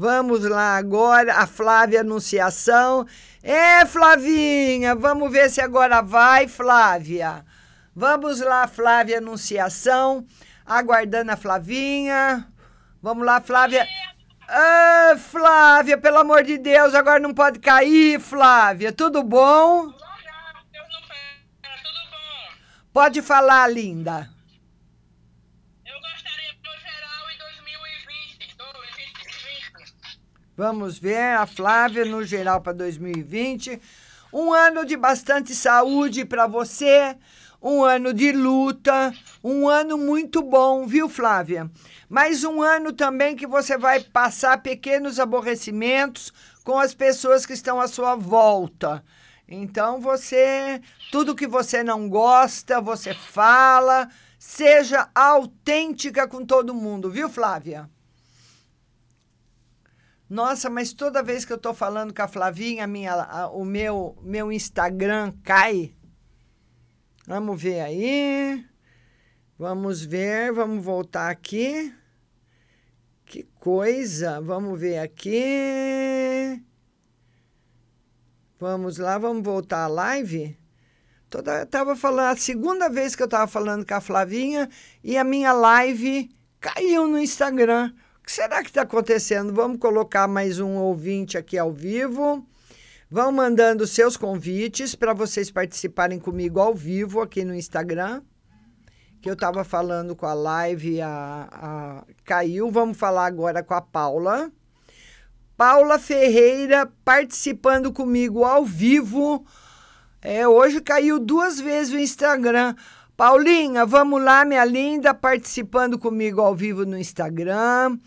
[0.00, 3.04] Vamos lá agora, a Flávia Anunciação.
[3.42, 7.44] É, Flavinha, vamos ver se agora vai, Flávia.
[7.96, 10.24] Vamos lá, Flávia Anunciação.
[10.64, 12.46] Aguardando a Flavinha.
[13.02, 13.84] Vamos lá, Flávia.
[14.48, 18.92] Ah, Flávia, pelo amor de Deus, agora não pode cair, Flávia.
[18.92, 19.92] Tudo bom?
[22.92, 24.30] Pode falar, linda.
[30.58, 33.80] Vamos ver a Flávia no geral para 2020.
[34.32, 37.16] Um ano de bastante saúde para você,
[37.62, 41.70] um ano de luta, um ano muito bom, viu, Flávia?
[42.08, 46.32] Mas um ano também que você vai passar pequenos aborrecimentos
[46.64, 49.04] com as pessoas que estão à sua volta.
[49.46, 54.08] Então você, tudo que você não gosta, você fala,
[54.40, 57.88] seja autêntica com todo mundo, viu, Flávia?
[60.28, 64.16] Nossa, mas toda vez que eu tô falando com a Flavinha, minha, a- o meu,
[64.22, 65.94] meu Instagram cai.
[67.26, 68.64] Vamos ver aí.
[69.58, 71.92] Vamos ver, vamos voltar aqui.
[73.24, 74.40] Que coisa.
[74.40, 76.62] Vamos ver aqui.
[78.60, 80.58] Vamos lá, vamos voltar à live.
[81.30, 84.68] Toda, eu tava falando, a segunda vez que eu tava falando com a Flavinha
[85.04, 87.92] e a minha live caiu no Instagram.
[88.28, 89.54] Que será que está acontecendo?
[89.54, 92.46] Vamos colocar mais um ouvinte aqui ao vivo.
[93.10, 98.20] Vão mandando seus convites para vocês participarem comigo ao vivo aqui no Instagram.
[99.22, 102.70] Que eu estava falando com a live, a, a caiu.
[102.70, 104.52] Vamos falar agora com a Paula.
[105.56, 109.42] Paula Ferreira participando comigo ao vivo.
[110.20, 112.74] É, hoje caiu duas vezes o Instagram.
[113.16, 117.98] Paulinha, vamos lá, minha linda, participando comigo ao vivo no Instagram.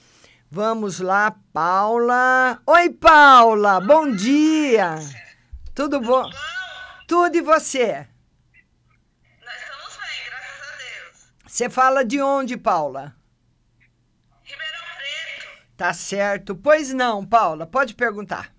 [0.54, 2.62] Vamos lá, Paula.
[2.68, 4.96] Oi, Paula, bom dia.
[5.74, 6.30] Tudo bom?
[7.08, 8.06] Tudo e você?
[9.40, 11.34] Nós estamos bem, graças a Deus.
[11.48, 13.16] Você fala de onde, Paula?
[14.44, 15.48] Ribeirão Preto.
[15.78, 16.54] Tá certo.
[16.54, 18.54] Pois não, Paula, pode perguntar.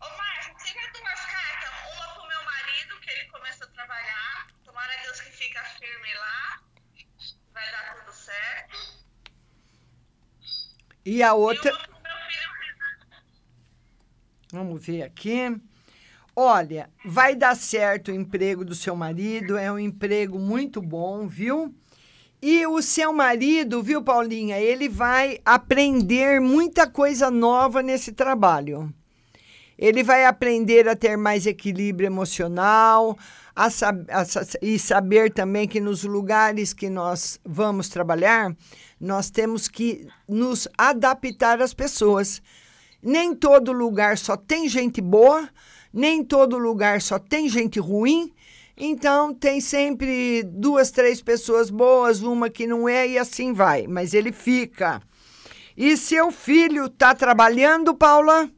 [0.00, 1.70] Ô, Márcia, você quer duas cartas?
[1.98, 4.46] Uma pro meu marido, que ele começou a trabalhar.
[4.64, 6.62] Tomara a Deus que fica firme lá.
[7.52, 8.96] Vai dar tudo certo.
[11.06, 11.72] E a outra.
[14.52, 15.56] Vamos ver aqui.
[16.34, 21.72] Olha, vai dar certo o emprego do seu marido, é um emprego muito bom, viu?
[22.42, 28.92] E o seu marido, viu, Paulinha, ele vai aprender muita coisa nova nesse trabalho.
[29.78, 33.16] Ele vai aprender a ter mais equilíbrio emocional
[33.56, 34.22] a sab a,
[34.60, 38.54] e saber também que nos lugares que nós vamos trabalhar,
[39.00, 42.42] nós temos que nos adaptar às pessoas.
[43.02, 45.48] Nem todo lugar só tem gente boa,
[45.92, 48.32] nem todo lugar só tem gente ruim.
[48.76, 53.86] Então, tem sempre duas, três pessoas boas, uma que não é, e assim vai.
[53.86, 55.00] Mas ele fica.
[55.76, 58.50] E seu filho está trabalhando, Paula?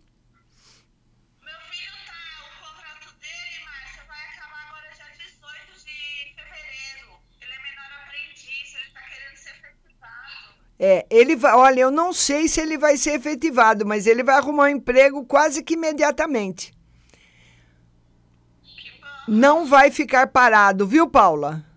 [10.78, 14.36] É, ele vai, olha, eu não sei se ele vai ser efetivado, mas ele vai
[14.36, 16.72] arrumar um emprego quase que imediatamente.
[19.26, 21.67] Não vai ficar parado, viu, Paula?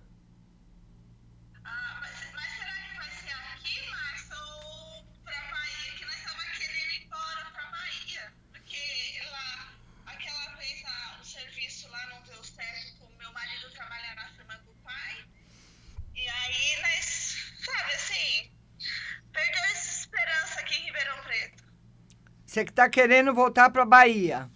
[22.52, 24.50] Você que está querendo voltar para Bahia.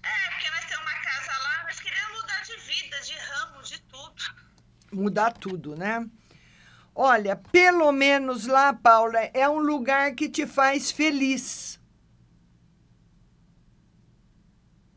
[0.00, 3.82] É, porque nós temos uma casa lá, nós queremos mudar de vida, de ramo, de
[3.82, 4.22] tudo.
[4.92, 6.08] Mudar tudo, né?
[6.94, 11.80] Olha, pelo menos lá, Paula, é um lugar que te faz feliz.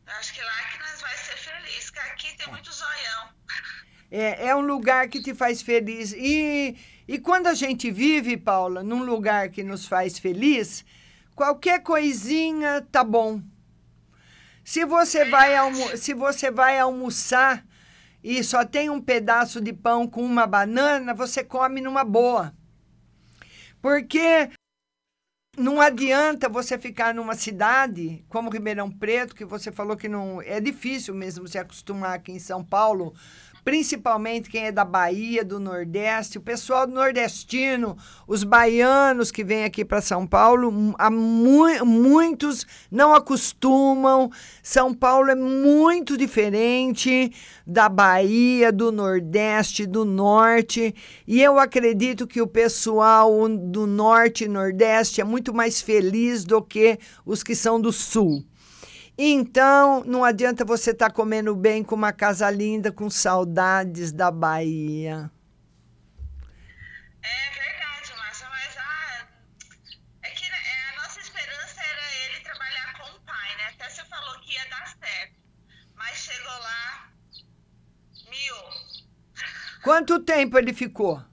[0.06, 3.28] Acho que lá é que nós vai ser feliz, porque aqui tem muito zoião.
[4.08, 6.12] É, é um lugar que te faz feliz.
[6.12, 6.76] E,
[7.08, 10.84] e quando a gente vive, Paula, num lugar que nos faz feliz,
[11.36, 13.42] Qualquer coisinha tá bom.
[14.64, 15.52] Se você vai,
[15.98, 17.62] se você vai almoçar
[18.24, 22.54] e só tem um pedaço de pão com uma banana, você come numa boa.
[23.82, 24.50] Porque
[25.58, 30.58] não adianta você ficar numa cidade como Ribeirão Preto, que você falou que não é
[30.58, 33.14] difícil mesmo se acostumar aqui em São Paulo
[33.66, 39.64] principalmente quem é da Bahia, do Nordeste, o pessoal do nordestino, os baianos que vêm
[39.64, 44.30] aqui para São Paulo, mu muitos não acostumam.
[44.62, 47.32] São Paulo é muito diferente
[47.66, 50.94] da Bahia, do Nordeste, do Norte,
[51.26, 56.62] e eu acredito que o pessoal do Norte e Nordeste é muito mais feliz do
[56.62, 58.44] que os que são do Sul.
[59.18, 64.30] Então, não adianta você estar tá comendo bem com uma casa linda, com saudades da
[64.30, 65.30] Bahia.
[67.22, 69.26] É verdade, Márcia, mas ah,
[70.22, 73.64] é que né, é, a nossa esperança era ele trabalhar com o pai, né?
[73.74, 75.34] Até você falou que ia dar certo.
[75.94, 77.10] Mas chegou lá,
[78.28, 78.70] miou.
[79.82, 81.24] Quanto tempo ele ficou?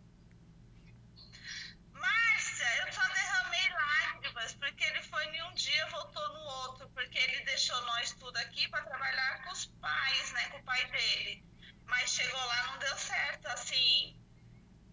[7.64, 10.49] Deixou nós tudo aqui para trabalhar com os pais, né?
[10.49, 11.45] Com o pai dele.
[11.86, 14.22] Mas chegou lá, não deu certo, assim.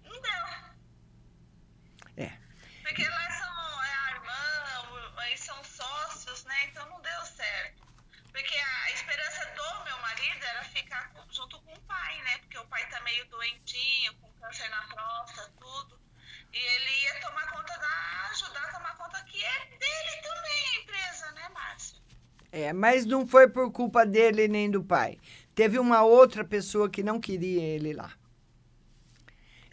[0.04, 2.24] Não deu.
[2.24, 2.38] É.
[2.82, 6.66] Porque lá são é a irmã, aí são sócios, né?
[6.66, 7.88] Então não deu certo.
[8.30, 12.38] Porque a esperança do meu marido era ficar junto com o pai, né?
[12.38, 16.00] Porque o pai tá meio doentinho, com câncer na próstata, tudo.
[16.52, 18.28] E ele ia tomar conta da.
[18.30, 22.00] ajudar a tomar conta que é dele também a empresa, né, Márcio?
[22.52, 25.18] É, mas não foi por culpa dele nem do pai.
[25.54, 28.12] Teve uma outra pessoa que não queria ele lá.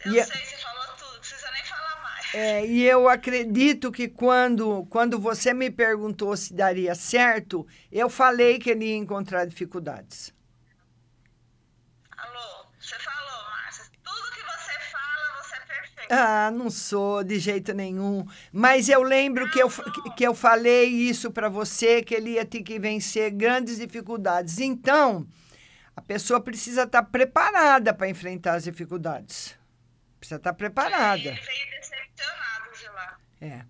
[0.04, 2.34] Eu e sei, você falou tudo, não precisa nem falar mais.
[2.34, 8.58] É, e eu acredito que quando, quando você me perguntou se daria certo, eu falei
[8.58, 10.32] que ele ia encontrar dificuldades.
[16.10, 18.26] Ah, não sou de jeito nenhum.
[18.50, 19.68] Mas eu lembro que eu,
[20.16, 24.58] que eu falei isso para você, que ele ia ter que vencer grandes dificuldades.
[24.58, 25.26] Então,
[25.94, 29.54] a pessoa precisa estar tá preparada para enfrentar as dificuldades.
[30.18, 31.18] Precisa estar tá preparada.
[31.18, 33.18] Ele veio decepcionado de lá.
[33.40, 33.60] É.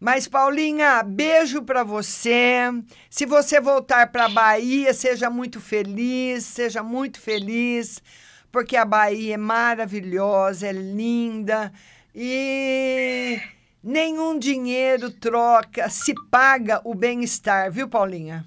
[0.00, 2.62] Mas, Paulinha, beijo para você.
[3.08, 8.02] Se você voltar para a Bahia, seja muito feliz, seja muito feliz
[8.50, 11.72] porque a Bahia é maravilhosa, é linda
[12.14, 13.40] e
[13.82, 18.44] nenhum dinheiro troca, se paga o bem-estar, viu, Paulinha?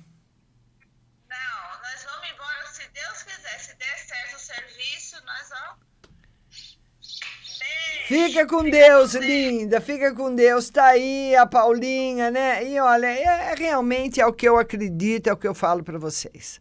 [1.30, 1.38] Não,
[1.82, 3.60] nós vamos embora se Deus quiser.
[3.60, 5.82] Se der certo o serviço, nós vamos.
[8.08, 9.80] Fica com Deus, linda.
[9.80, 10.70] Fica com Deus.
[10.70, 12.68] Tá aí a Paulinha, né?
[12.68, 15.82] E olha, é, é realmente é o que eu acredito, é o que eu falo
[15.82, 16.60] para vocês.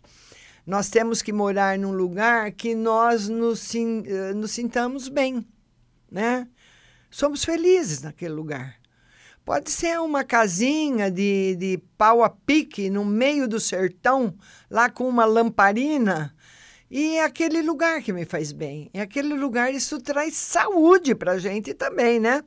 [0.70, 5.44] Nós temos que morar num lugar que nós nos, eh, nos sintamos bem,
[6.08, 6.46] né?
[7.10, 8.76] Somos felizes naquele lugar.
[9.44, 14.32] Pode ser uma casinha de, de pau a pique no meio do sertão,
[14.70, 16.32] lá com uma lamparina.
[16.88, 18.88] E é aquele lugar que me faz bem.
[18.94, 22.44] É aquele lugar, isso traz saúde para a gente também, né?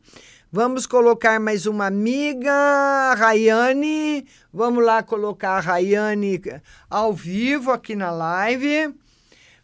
[0.55, 4.23] Vamos colocar mais uma amiga, Rayane.
[4.53, 6.39] Vamos lá colocar a Rayane
[6.87, 8.93] ao vivo aqui na live.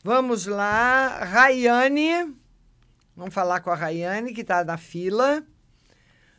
[0.04, 2.36] Vamos lá, Rayane.
[3.16, 5.44] Vamos falar com a Rayane, que está na fila.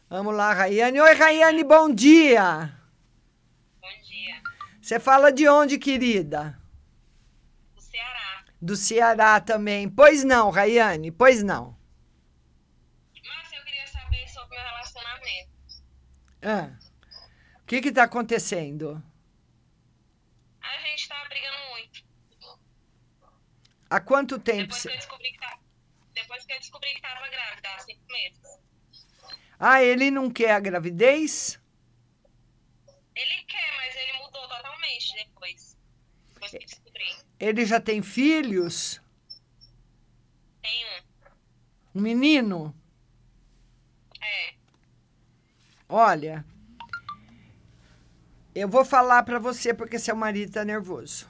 [0.09, 1.01] Vamos lá, Rayane.
[1.01, 2.77] Oi, Rayane, bom dia.
[3.81, 4.43] Bom dia.
[4.83, 6.59] Você fala de onde, querida?
[7.77, 8.45] Do Ceará.
[8.61, 9.89] Do Ceará também.
[9.89, 11.79] Pois não, Rayane, pois não.
[13.41, 15.51] Márcia, eu queria saber sobre meu relacionamento.
[16.43, 16.71] Ah,
[17.63, 19.03] o que está acontecendo?
[20.63, 22.05] A gente tá brigando muito.
[23.91, 24.73] Há quanto tempo?
[24.73, 25.59] Depois que eu descobri que, tá...
[26.15, 28.59] Depois que eu descobri que tava grávida, há cinco meses.
[29.59, 31.61] Ah, ele não quer a gravidez?
[33.15, 35.77] Ele quer, mas ele mudou totalmente depois.
[36.33, 37.17] Depois que eu descobri.
[37.39, 39.03] Ele já tem filhos?
[40.63, 41.99] Tem um.
[41.99, 42.75] Um menino?
[44.23, 44.55] É.
[45.93, 46.45] Olha,
[48.55, 51.27] eu vou falar para você porque seu marido está nervoso.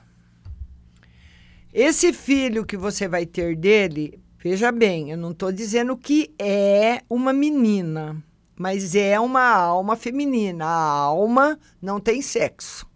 [1.72, 7.00] Esse filho que você vai ter dele, veja bem, eu não estou dizendo que é
[7.08, 8.22] uma menina,
[8.54, 10.66] mas é uma alma feminina.
[10.66, 12.86] A alma não tem sexo.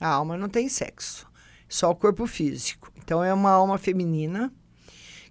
[0.00, 1.30] A alma não tem sexo,
[1.68, 2.90] só o corpo físico.
[2.96, 4.50] Então é uma alma feminina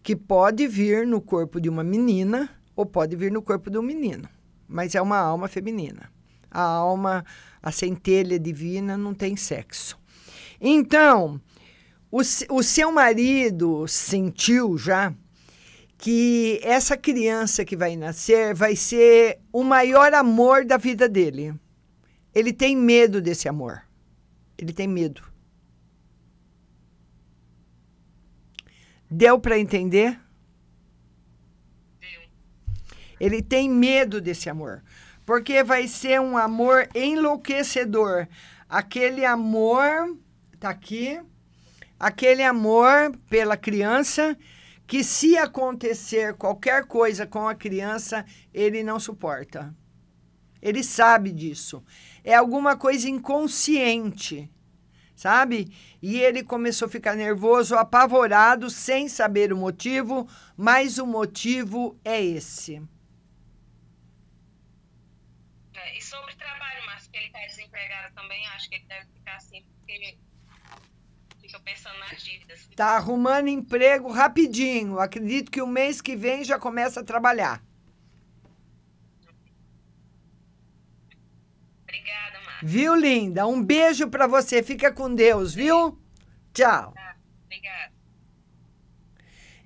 [0.03, 3.81] que pode vir no corpo de uma menina ou pode vir no corpo de um
[3.81, 4.29] menino,
[4.73, 6.11] mas é uma alma feminina.
[6.49, 7.23] A alma,
[7.61, 9.99] a centelha divina não tem sexo.
[10.59, 11.39] Então,
[12.11, 15.13] o, o seu marido sentiu já
[15.95, 21.53] que essa criança que vai nascer vai ser o maior amor da vida dele.
[22.33, 23.83] Ele tem medo desse amor.
[24.57, 25.21] Ele tem medo.
[29.09, 30.19] Deu para entender?
[33.23, 34.83] Ele tem medo desse amor,
[35.25, 38.27] porque vai ser um amor enlouquecedor.
[38.67, 40.17] Aquele amor,
[40.59, 41.21] tá aqui,
[41.97, 44.37] aquele amor pela criança
[44.85, 49.73] que se acontecer qualquer coisa com a criança, ele não suporta.
[50.61, 51.81] Ele sabe disso.
[52.25, 54.51] É alguma coisa inconsciente,
[55.15, 55.73] sabe?
[56.01, 62.21] E ele começou a ficar nervoso, apavorado, sem saber o motivo, mas o motivo é
[62.21, 62.81] esse.
[65.83, 69.35] É, E sobre trabalho, Márcio, que ele tá desempregado também, acho que ele deve ficar
[69.35, 70.17] assim, porque
[71.39, 72.67] fica pensando nas dívidas.
[72.75, 74.99] Tá arrumando emprego rapidinho.
[74.99, 77.63] Acredito que o mês que vem já começa a trabalhar.
[81.83, 82.67] Obrigada, Márcio.
[82.67, 83.45] Viu, linda?
[83.45, 84.63] Um beijo pra você.
[84.63, 85.99] Fica com Deus, viu?
[86.53, 86.93] Tchau.
[87.45, 87.93] Obrigada.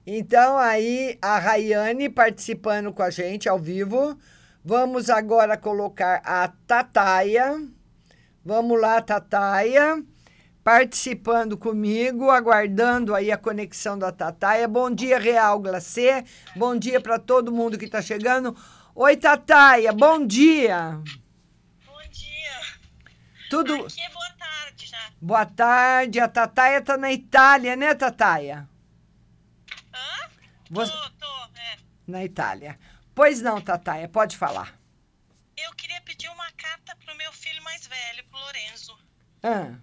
[0.05, 4.17] Então, aí, a Rayane participando com a gente ao vivo.
[4.63, 7.76] Vamos agora colocar a Tataia.
[8.47, 10.01] Vamos lá, Tataia.
[10.63, 14.65] Participando comigo, aguardando aí a conexão da Tataia.
[14.69, 16.23] Bom dia, Real Glacê.
[16.55, 18.55] Bom dia para todo mundo que está chegando.
[18.95, 20.91] Oi, Tataia, bom dia.
[21.85, 22.61] Bom dia.
[23.49, 23.73] Tudo.
[23.85, 25.11] Aqui é boa tarde já.
[25.21, 26.17] Boa tarde.
[26.21, 28.65] A Tataia tá na Itália, né, Tataia?
[29.93, 30.29] Hã?
[30.71, 31.75] Você- Tô, tô, é.
[32.07, 32.79] Na Itália.
[33.13, 34.73] Pois não, Tataia, pode falar.
[35.57, 35.96] Eu queria
[36.69, 38.97] carta pro meu filho mais velho, pro Lorenzo.
[39.43, 39.75] Ah,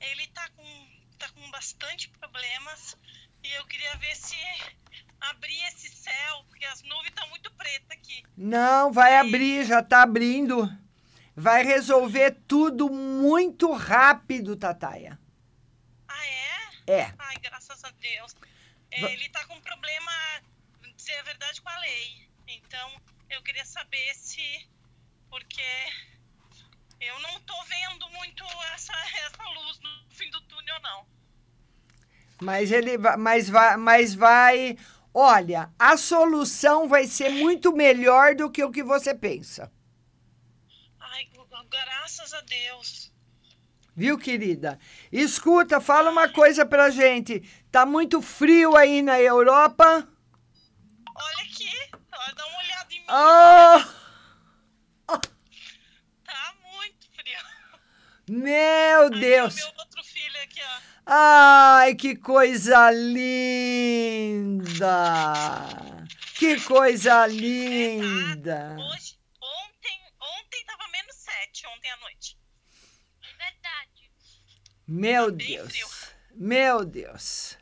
[0.00, 0.88] Ele tá com,
[1.18, 2.96] tá com bastante problemas
[3.42, 4.36] e eu queria ver se
[5.20, 8.22] abrir esse céu, porque as nuvens estão muito pretas aqui.
[8.36, 10.68] não, vai abrir, já tá abrindo.
[11.34, 15.18] Vai resolver tudo muito rápido, Tataia.
[16.08, 16.92] Ah, é?
[16.92, 17.14] É.
[17.18, 18.34] Ai, graças a Deus.
[19.00, 20.10] Va- ele tá com problema,
[20.96, 22.28] dizer a verdade, com a lei.
[22.48, 23.00] Então,
[23.30, 24.68] eu queria saber se.
[25.30, 25.62] Porque
[27.00, 31.06] eu não tô vendo muito essa, essa luz no fim do túnel, não.
[32.40, 34.78] Mas ele vai, mas vai, mas vai.
[35.12, 39.72] Olha, a solução vai ser muito melhor do que o que você pensa.
[41.00, 41.28] Ai,
[41.68, 43.12] graças a Deus.
[43.96, 44.78] Viu, querida?
[45.10, 47.40] Escuta, fala uma coisa pra gente.
[47.68, 50.08] Tá muito frio aí na Europa?
[51.16, 53.06] Olha aqui, ó, dá uma olhada em mim.
[53.08, 53.98] Oh!
[56.24, 57.40] Tá muito frio.
[58.28, 59.54] Meu Deus!
[59.56, 60.80] Meu outro filho aqui, ó.
[61.06, 63.32] Ai, que coisa linda!
[66.34, 68.76] Que coisa linda!
[68.78, 72.38] Hoje, ontem, ontem tava menos sete, ontem à noite.
[73.22, 74.10] É verdade.
[74.86, 76.08] Meu Deus!
[76.34, 77.56] Meu Deus!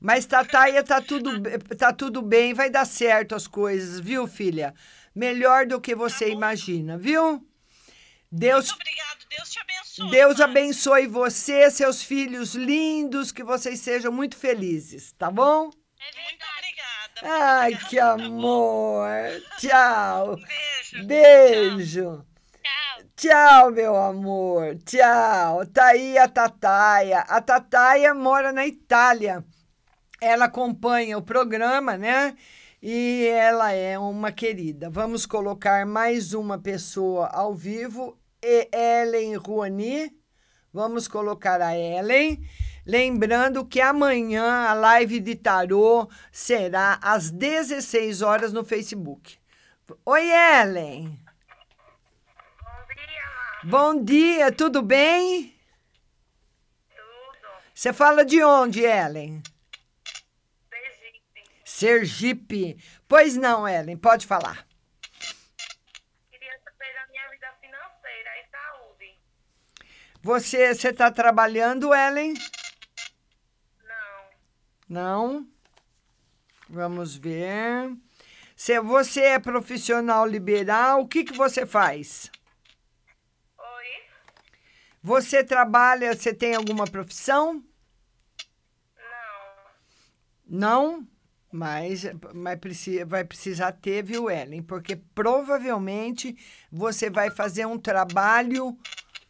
[0.00, 1.30] Mas, Tataia, tá tudo,
[1.76, 4.74] tá tudo bem, vai dar certo as coisas, viu, filha?
[5.14, 7.44] Melhor do que você imagina, viu?
[8.30, 9.77] Deus, Obrigado, Deus te abençoe.
[10.10, 15.64] Deus abençoe você, seus filhos lindos, que vocês sejam muito felizes, tá bom?
[15.64, 17.44] Muito obrigada.
[17.44, 19.08] Ai, que amor!
[19.58, 20.38] Tchau!
[21.04, 22.24] Beijo!
[23.16, 24.76] Tchau, meu amor!
[24.84, 25.66] Tchau!
[25.66, 27.20] Tá aí a Tataia.
[27.20, 29.44] A Tataia mora na Itália.
[30.20, 32.36] Ela acompanha o programa, né?
[32.80, 34.88] E ela é uma querida.
[34.88, 38.17] Vamos colocar mais uma pessoa ao vivo.
[38.42, 40.16] E Ellen Rouani.
[40.72, 42.38] Vamos colocar a Ellen.
[42.86, 49.38] Lembrando que amanhã a live de tarô será às 16 horas no Facebook.
[50.04, 51.18] Oi, Ellen.
[53.64, 55.54] Bom dia, tudo bem?
[56.90, 57.48] Tudo.
[57.74, 59.42] Você fala de onde, Ellen?
[61.64, 62.76] Sergipe.
[63.08, 64.67] Pois não, Ellen, pode falar.
[66.76, 69.18] Da minha vida financeira e saúde.
[70.20, 72.34] Você você está trabalhando, Ellen?
[73.84, 74.30] Não.
[74.88, 75.48] Não?
[76.68, 77.96] Vamos ver.
[78.54, 82.30] Se você é profissional liberal, o que, que você faz?
[83.56, 83.86] Oi?
[85.02, 87.64] Você trabalha, você tem alguma profissão?
[90.46, 90.98] Não.
[91.00, 91.08] Não?
[91.50, 94.62] Mas, mas precisa, vai precisar ter, viu, Ellen?
[94.62, 96.36] Porque provavelmente
[96.70, 98.76] você vai fazer um trabalho,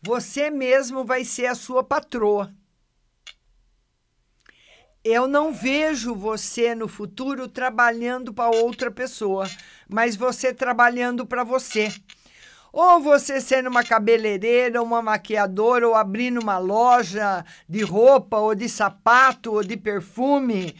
[0.02, 2.52] você mesmo vai ser a sua patroa.
[5.04, 9.48] Eu não vejo você no futuro trabalhando para outra pessoa,
[9.88, 11.92] mas você trabalhando para você.
[12.72, 18.68] Ou você sendo uma cabeleireira, uma maquiadora, ou abrindo uma loja de roupa, ou de
[18.68, 20.76] sapato, ou de perfume,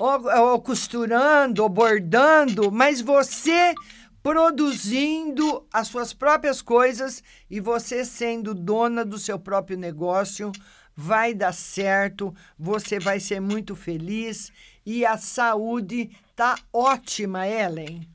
[0.00, 3.74] ou, ou costurando, ou bordando, mas você
[4.22, 10.56] produzindo as suas próprias coisas e você sendo dona do seu próprio negócio,
[10.96, 14.50] vai dar certo, você vai ser muito feliz
[14.86, 18.08] e a saúde tá ótima, Ellen.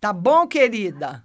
[0.00, 1.24] Tá bom, querida?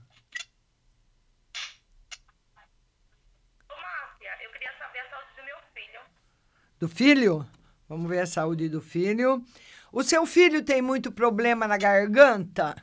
[3.67, 5.99] Ô, Márcia, eu queria saber a saúde do meu filho.
[6.79, 7.45] Do filho?
[7.89, 9.43] Vamos ver a saúde do filho.
[9.91, 12.73] O seu filho tem muito problema na garganta?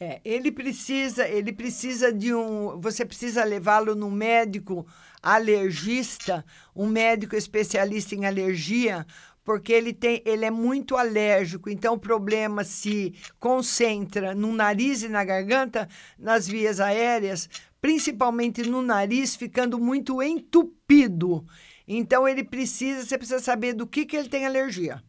[0.00, 4.86] É, ele precisa, ele precisa de um, você precisa levá-lo num médico
[5.20, 9.04] alergista, um médico especialista em alergia,
[9.44, 15.08] porque ele tem, ele é muito alérgico, então o problema se concentra no nariz e
[15.08, 17.48] na garganta, nas vias aéreas,
[17.80, 21.46] principalmente no nariz, ficando muito entupido.
[21.86, 25.02] Então ele precisa, você precisa saber do que que ele tem alergia.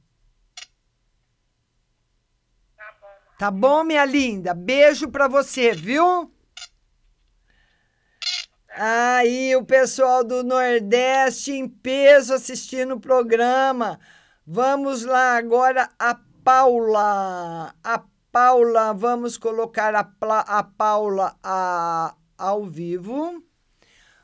[3.37, 4.53] Tá bom, minha linda?
[4.53, 6.31] Beijo pra você, viu?
[8.71, 13.99] Aí, o pessoal do Nordeste em peso assistindo o programa.
[14.45, 17.73] Vamos lá agora a Paula.
[17.83, 20.07] A Paula, vamos colocar a,
[20.59, 23.43] a Paula a- ao vivo.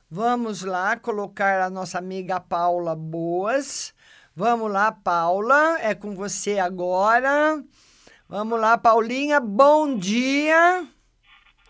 [0.10, 3.94] Vamos lá colocar a nossa amiga Paula Boas.
[4.34, 7.62] Vamos lá, Paula, é com você agora.
[8.28, 10.88] Vamos lá, Paulinha, bom dia.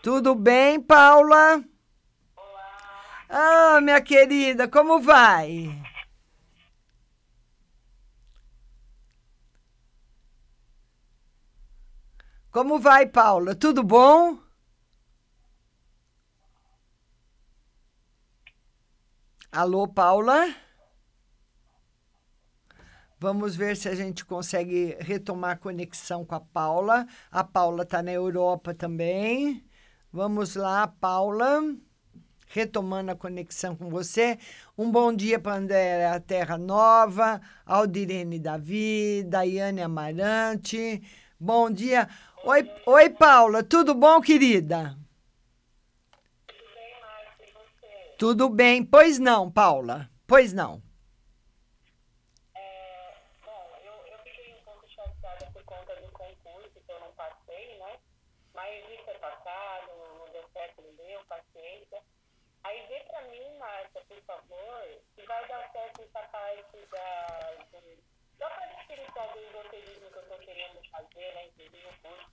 [0.02, 1.62] Tudo bem, Paula?
[3.28, 5.82] Ah, minha querida, como vai?
[12.50, 13.54] Como vai, Paula?
[13.54, 14.45] Tudo bom?
[19.56, 20.54] Alô, Paula?
[23.18, 27.06] Vamos ver se a gente consegue retomar a conexão com a Paula.
[27.30, 29.64] A Paula está na Europa também.
[30.12, 31.74] Vamos lá, Paula.
[32.48, 34.38] retomando a conexão com você.
[34.76, 41.02] Um bom dia para André Terra Nova, Aldirene Davi, Daiane Amarante.
[41.40, 42.10] Bom dia.
[42.44, 44.98] Oi, oi, Paula, tudo bom, querida?
[48.18, 50.08] Tudo bem, pois não, Paula.
[50.26, 50.82] Pois não.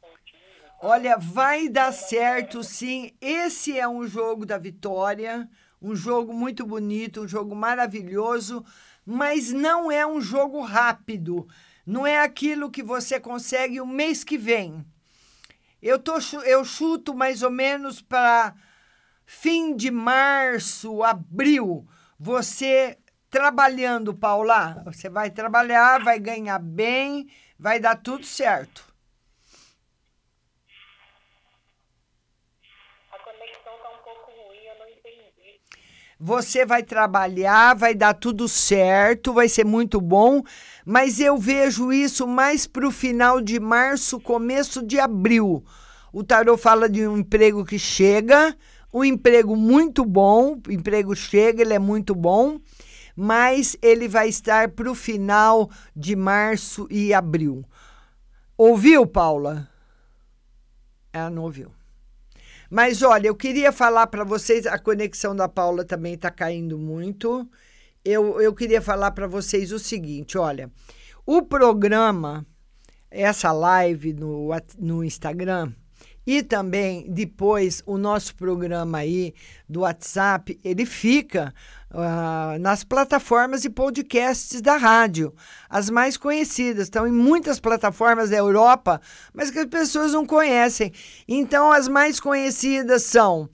[0.02, 0.68] Contigo.
[0.82, 3.16] Olha, vai dar certo sim.
[3.22, 5.50] Esse é um jogo da vitória,
[5.84, 8.66] um jogo muito bonito, um jogo maravilhoso,
[9.06, 11.48] mas não é um jogo rápido.
[11.86, 14.84] Não é aquilo que você consegue o mês que vem.
[15.82, 18.56] Eu, tô, eu chuto mais ou menos para
[19.26, 21.86] fim de março, abril,
[22.18, 22.98] você
[23.30, 27.28] trabalhando, Paula, você vai trabalhar, vai ganhar bem,
[27.60, 28.94] vai dar tudo certo.
[33.12, 35.60] A conexão tá um pouco ruim, eu não entendi.
[36.26, 40.42] Você vai trabalhar, vai dar tudo certo, vai ser muito bom,
[40.86, 45.66] mas eu vejo isso mais para o final de março, começo de abril.
[46.14, 48.56] O tarô fala de um emprego que chega,
[48.94, 52.58] um emprego muito bom, o emprego chega, ele é muito bom,
[53.18, 57.66] mas ele vai estar para o final de março e abril.
[58.58, 59.68] Ouviu, Paula?
[61.12, 61.83] Ela não ouviu.
[62.74, 67.48] Mas olha, eu queria falar para vocês, a conexão da Paula também está caindo muito.
[68.04, 70.72] Eu, eu queria falar para vocês o seguinte: olha,
[71.24, 72.44] o programa,
[73.12, 74.50] essa live no,
[74.80, 75.72] no Instagram,
[76.26, 79.34] e também, depois, o nosso programa aí
[79.68, 81.54] do WhatsApp, ele fica
[81.92, 85.34] uh, nas plataformas e podcasts da rádio.
[85.70, 86.86] As mais conhecidas.
[86.86, 89.02] Estão em muitas plataformas da Europa,
[89.34, 90.94] mas que as pessoas não conhecem.
[91.28, 93.50] Então, as mais conhecidas são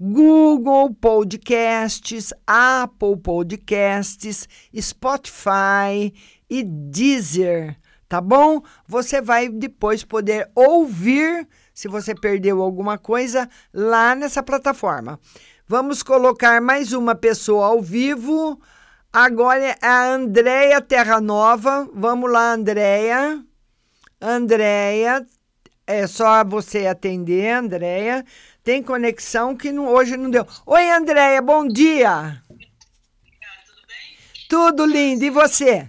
[0.00, 4.48] Google Podcasts, Apple Podcasts,
[4.80, 6.12] Spotify
[6.48, 7.76] e Deezer,
[8.08, 8.62] tá bom?
[8.86, 15.20] Você vai depois poder ouvir se você perdeu alguma coisa lá nessa plataforma.
[15.66, 18.60] Vamos colocar mais uma pessoa ao vivo.
[19.12, 21.88] Agora é a Andréia Terranova.
[21.92, 23.44] Vamos lá, Andréia.
[24.20, 25.26] Andréia,
[25.86, 28.24] é só você atender, Andréia.
[28.62, 30.46] Tem conexão que não, hoje não deu.
[30.66, 32.42] Oi, Andréia, bom dia.
[32.48, 34.16] tudo bem?
[34.48, 35.24] Tudo lindo.
[35.24, 35.88] E você?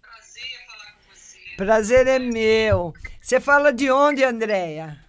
[0.00, 1.41] Prazer falar com você.
[1.56, 2.94] Prazer é meu.
[3.20, 5.04] Você fala de onde, Andréia?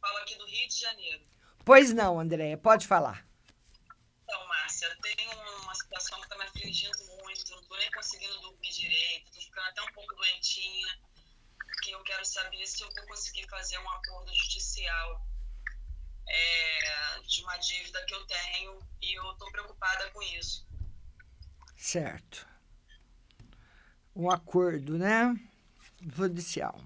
[0.00, 1.22] Falo aqui do Rio de Janeiro.
[1.64, 3.26] Pois não, Andréia, pode falar.
[4.22, 7.50] Então, Márcia, tem uma situação que está me afligindo muito.
[7.50, 10.98] Não estou nem conseguindo dormir direito, estou ficando até um pouco doentinha.
[11.82, 15.26] Que eu quero saber se eu vou conseguir fazer um acordo judicial
[16.28, 20.66] é, de uma dívida que eu tenho e eu estou preocupada com isso.
[21.76, 22.51] Certo.
[24.14, 25.34] Um acordo, né?
[26.14, 26.78] Judicial.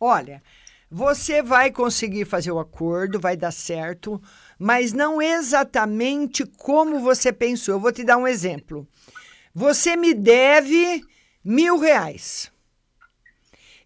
[0.00, 0.42] Olha,
[0.90, 4.20] você vai conseguir fazer o acordo, vai dar certo,
[4.58, 7.76] mas não exatamente como você pensou.
[7.76, 8.86] Eu vou te dar um exemplo.
[9.54, 11.02] Você me deve
[11.44, 12.50] mil reais.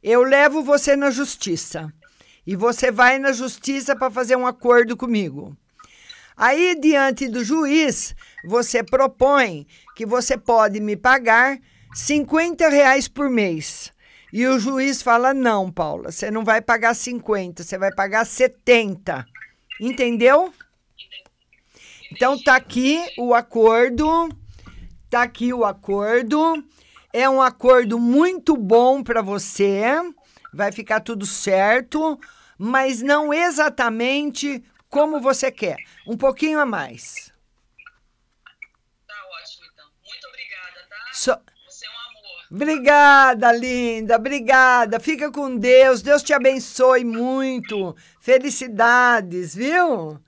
[0.03, 1.93] Eu levo você na justiça.
[2.47, 5.57] E você vai na justiça para fazer um acordo comigo.
[6.37, 8.15] Aí, diante do juiz,
[8.45, 9.67] você propõe
[9.97, 11.59] que você pode me pagar
[11.95, 13.91] 50 reais por mês.
[14.31, 19.27] E o juiz fala: não, Paula, você não vai pagar 50, você vai pagar 70.
[19.81, 20.53] Entendeu?
[22.13, 24.29] Então tá aqui o acordo.
[25.09, 26.63] Tá aqui o acordo.
[27.13, 29.83] É um acordo muito bom para você.
[30.53, 32.21] Vai ficar tudo certo,
[32.59, 35.77] mas não exatamente como você quer.
[36.07, 37.33] Um pouquinho a mais.
[39.07, 39.87] Tá ótimo, então.
[40.05, 41.13] Muito obrigada, tá?
[41.13, 41.41] So
[42.57, 44.17] Obrigada, linda.
[44.17, 44.99] Obrigada.
[44.99, 46.01] Fica com Deus.
[46.01, 47.95] Deus te abençoe muito.
[48.19, 50.19] Felicidades, viu?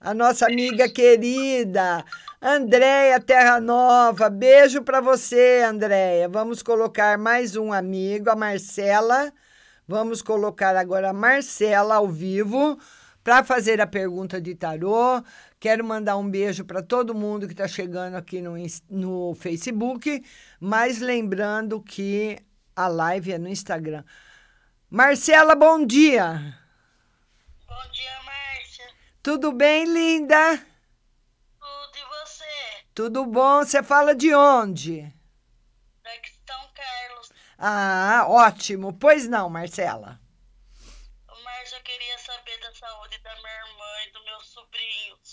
[0.00, 2.04] A nossa amiga querida,
[2.42, 4.28] Andréia Terra Nova.
[4.28, 6.28] Beijo para você, Andréia.
[6.28, 9.32] Vamos colocar mais um amigo, a Marcela.
[9.86, 12.76] Vamos colocar agora a Marcela ao vivo
[13.22, 15.22] para fazer a pergunta de tarô.
[15.66, 18.54] Quero mandar um beijo para todo mundo que está chegando aqui no,
[18.88, 20.24] no Facebook,
[20.60, 22.38] mas lembrando que
[22.76, 24.04] a live é no Instagram.
[24.88, 26.56] Marcela, bom dia.
[27.66, 28.94] Bom dia, Márcia.
[29.20, 30.56] Tudo bem, linda?
[31.58, 32.84] Tudo e você?
[32.94, 33.64] Tudo bom?
[33.64, 35.12] Você fala de onde?
[36.04, 37.32] Daqui São Carlos.
[37.58, 38.92] Ah, ótimo.
[38.92, 40.20] Pois não, Marcela.
[41.42, 45.25] Mas eu queria saber da saúde da minha irmã e dos meus sobrinhos.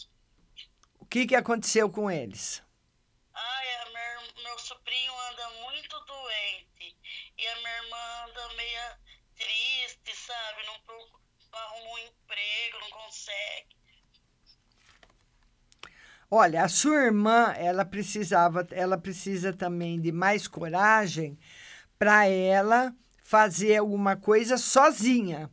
[1.13, 2.63] O que, que aconteceu com eles?
[3.35, 6.97] Ai, minha- meu sobrinho anda muito doente.
[7.37, 7.97] E a minha irmã
[8.27, 8.99] anda meia
[9.37, 10.63] triste, sabe?
[10.65, 13.75] Não, não arruma um emprego, não consegue.
[16.31, 21.37] Olha, a sua irmã, ela precisava, ela precisa também de mais coragem
[21.99, 22.91] para ela
[23.23, 25.47] fazer alguma coisa sozinha.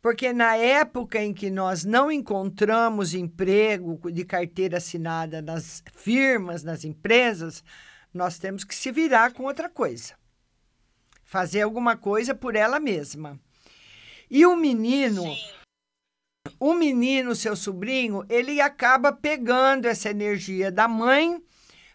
[0.00, 6.84] Porque na época em que nós não encontramos emprego de carteira assinada nas firmas, nas
[6.84, 7.64] empresas,
[8.14, 10.14] nós temos que se virar com outra coisa.
[11.24, 13.38] Fazer alguma coisa por ela mesma.
[14.30, 15.24] E o menino,
[16.60, 21.42] o menino, seu sobrinho, ele acaba pegando essa energia da mãe.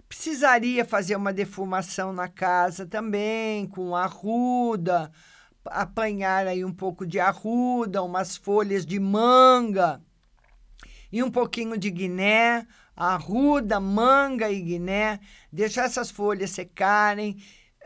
[0.09, 5.11] Precisaria fazer uma defumação na casa também, com arruda,
[5.66, 10.01] apanhar aí um pouco de arruda, umas folhas de manga
[11.11, 15.20] e um pouquinho de guiné, arruda, manga e guiné,
[15.51, 17.38] deixar essas folhas secarem,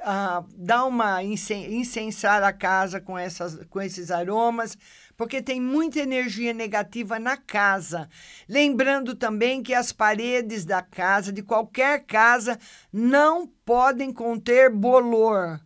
[0.01, 4.77] ah, dar uma incen- incensar a casa com, essas, com esses aromas,
[5.17, 8.07] porque tem muita energia negativa na casa.
[8.47, 12.57] Lembrando também que as paredes da casa, de qualquer casa,
[12.93, 15.59] não podem conter bolor.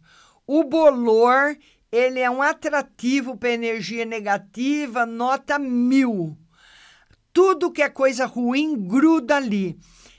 [0.47, 1.55] O bolor,
[1.91, 6.37] ele é um atrativo para energia negativa, nota mil.
[7.33, 9.77] Tudo que é coisa ruim gruda ali.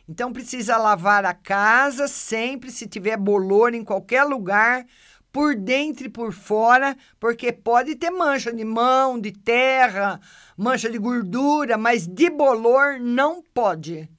[0.08, 4.84] Então precisa lavar a casa sempre, se tiver bolor em qualquer lugar,
[5.32, 10.20] por dentro e por fora, porque pode ter mancha de mão, de terra,
[10.56, 14.10] mancha de gordura, mas de bolor não pode.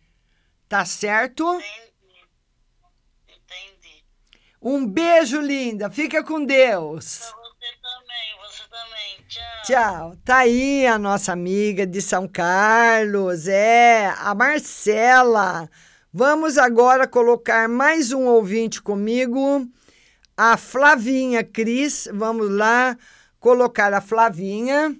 [0.67, 1.45] Tá certo?
[4.59, 5.91] Um beijo, linda.
[5.91, 7.21] Fica com Deus.
[9.63, 10.17] Tchau.
[10.25, 15.69] Tá aí a nossa amiga de São Carlos, é, a Marcela.
[16.11, 19.65] Vamos agora colocar mais um ouvinte comigo,
[20.35, 22.09] a Flavinha Cris.
[22.13, 22.97] Vamos lá
[23.39, 24.93] colocar a Flavinha.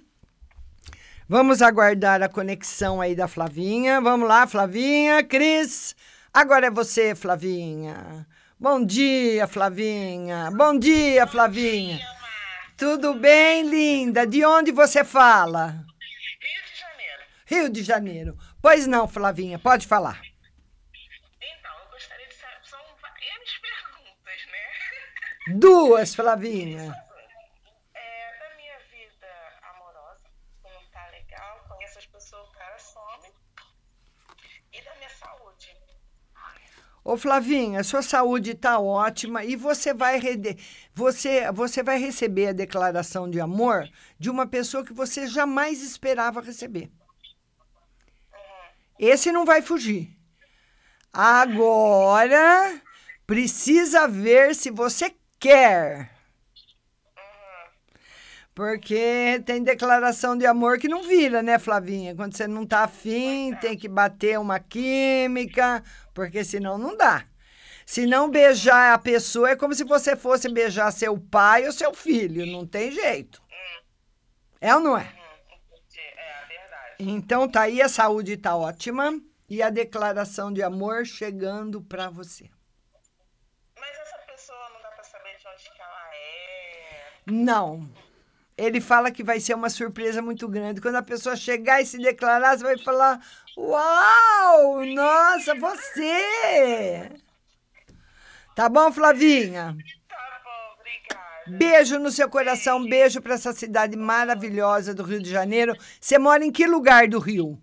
[1.28, 4.00] Vamos aguardar a conexão aí da Flavinha.
[4.00, 5.94] Vamos lá, Flavinha, Cris.
[6.32, 8.26] Agora é você, Flavinha.
[8.58, 10.50] Bom dia, Flavinha.
[10.56, 12.23] Bom dia, Flavinha.
[12.76, 14.26] Tudo bem, linda?
[14.26, 15.84] De onde você fala?
[16.40, 17.22] Rio de Janeiro.
[17.46, 18.38] Rio de Janeiro.
[18.60, 20.20] Pois não, Flavinha, pode falar.
[21.40, 22.58] Então, eu gostaria de saber.
[22.64, 22.90] São N
[23.62, 25.54] perguntas, né?
[25.56, 26.92] Duas, Flavinha.
[27.94, 29.28] É, da minha vida
[29.70, 30.24] amorosa,
[30.62, 33.28] que não tá legal, conheço as pessoas, o cara some.
[34.72, 35.76] E da minha saúde.
[37.14, 40.58] Ô, Flavinha, sua saúde está ótima e você vai, rede-
[40.92, 43.88] você, você vai receber a declaração de amor
[44.18, 46.90] de uma pessoa que você jamais esperava receber.
[48.98, 50.10] Esse não vai fugir.
[51.12, 52.82] Agora,
[53.24, 56.10] precisa ver se você quer.
[58.54, 62.14] Porque tem declaração de amor que não vira, né, Flavinha?
[62.14, 65.82] Quando você não tá afim, tem que bater uma química,
[66.14, 67.26] porque senão não dá.
[67.84, 71.92] Se não beijar a pessoa, é como se você fosse beijar seu pai ou seu
[71.92, 73.42] filho, não tem jeito.
[74.60, 75.12] É ou não é?
[76.98, 82.48] Então tá aí, a saúde tá ótima e a declaração de amor chegando para você.
[83.78, 87.12] Mas essa pessoa não dá pra saber de onde que ela é.
[87.26, 88.03] Não.
[88.56, 90.80] Ele fala que vai ser uma surpresa muito grande.
[90.80, 93.20] Quando a pessoa chegar e se declarar, você vai falar:
[93.56, 94.84] Uau!
[94.86, 97.10] Nossa, você!
[98.54, 99.76] Tá bom, Flavinha?
[100.08, 101.58] Tá bom, obrigada.
[101.58, 105.76] Beijo no seu coração, beijo para essa cidade maravilhosa do Rio de Janeiro.
[106.00, 107.60] Você mora em que lugar do Rio?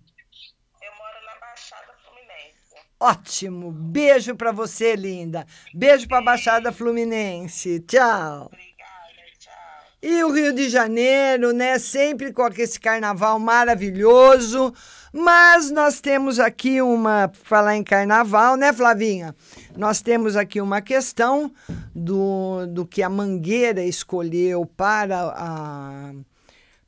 [0.81, 2.75] Eu moro na Baixada Fluminense.
[2.99, 3.71] Ótimo.
[3.71, 5.47] Beijo para você, linda.
[5.73, 7.79] Beijo para a Baixada Fluminense.
[7.79, 8.51] Tchau.
[10.03, 11.77] E o Rio de Janeiro, né?
[11.77, 14.73] Sempre com esse carnaval maravilhoso.
[15.13, 17.31] Mas nós temos aqui uma.
[17.43, 19.35] Falar em carnaval, né, Flavinha?
[19.77, 21.51] Nós temos aqui uma questão
[21.93, 26.13] do, do que a Mangueira escolheu para a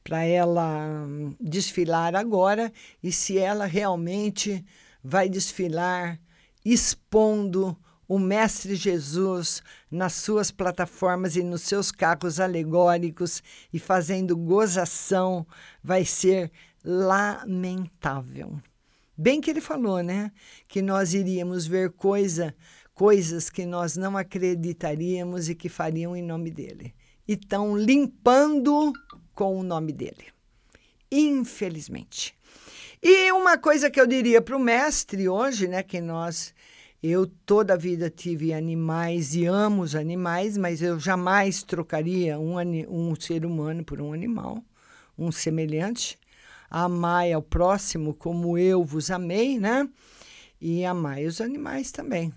[0.04, 1.08] para ela
[1.40, 4.64] desfilar agora e se ela realmente
[5.02, 6.20] vai desfilar
[6.66, 9.64] expondo o Mestre Jesus
[9.94, 15.46] nas suas plataformas e nos seus carros alegóricos e fazendo gozação,
[15.84, 16.52] vai ser
[16.84, 18.60] lamentável.
[19.16, 20.32] Bem que ele falou, né?
[20.68, 22.56] Que nós iríamos ver coisa,
[22.94, 26.94] coisas que nós não acreditaríamos e que fariam em nome dele.
[27.28, 28.92] E estão limpando
[29.34, 30.26] com o nome dele.
[31.12, 32.36] Infelizmente.
[33.02, 35.84] E uma coisa que eu diria para o mestre hoje, né?
[35.84, 36.54] Que nós.
[37.04, 42.56] Eu toda a vida tive animais e amo os animais, mas eu jamais trocaria um,
[42.90, 44.64] um ser humano por um animal,
[45.18, 46.18] um semelhante
[46.74, 49.88] amai ao próximo como eu vos amei, né?
[50.60, 52.34] E amai os animais também.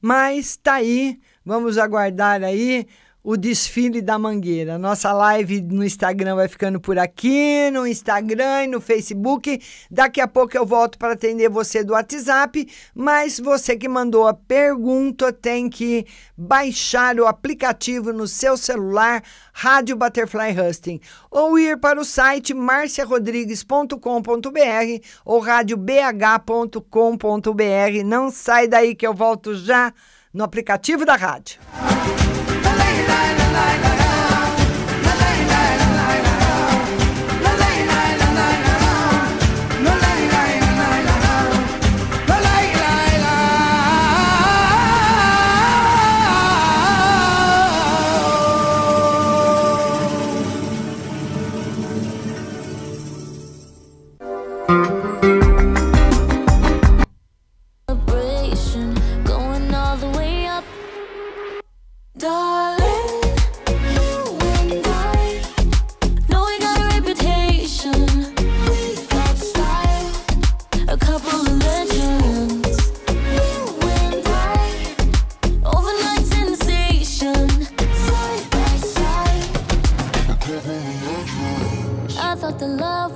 [0.00, 2.88] Mas tá aí, vamos aguardar aí
[3.22, 4.78] o desfile da Mangueira.
[4.78, 9.60] Nossa live no Instagram vai ficando por aqui, no Instagram e no Facebook.
[9.90, 14.34] Daqui a pouco eu volto para atender você do WhatsApp, mas você que mandou a
[14.34, 16.06] pergunta tem que
[16.36, 21.00] baixar o aplicativo no seu celular Rádio Butterfly Husting
[21.30, 28.04] ou ir para o site marciarodrigues.com.br ou radiobh.com.br.
[28.04, 29.92] Não sai daí que eu volto já
[30.32, 31.60] no aplicativo da rádio.
[32.80, 33.89] lay, lay, lay.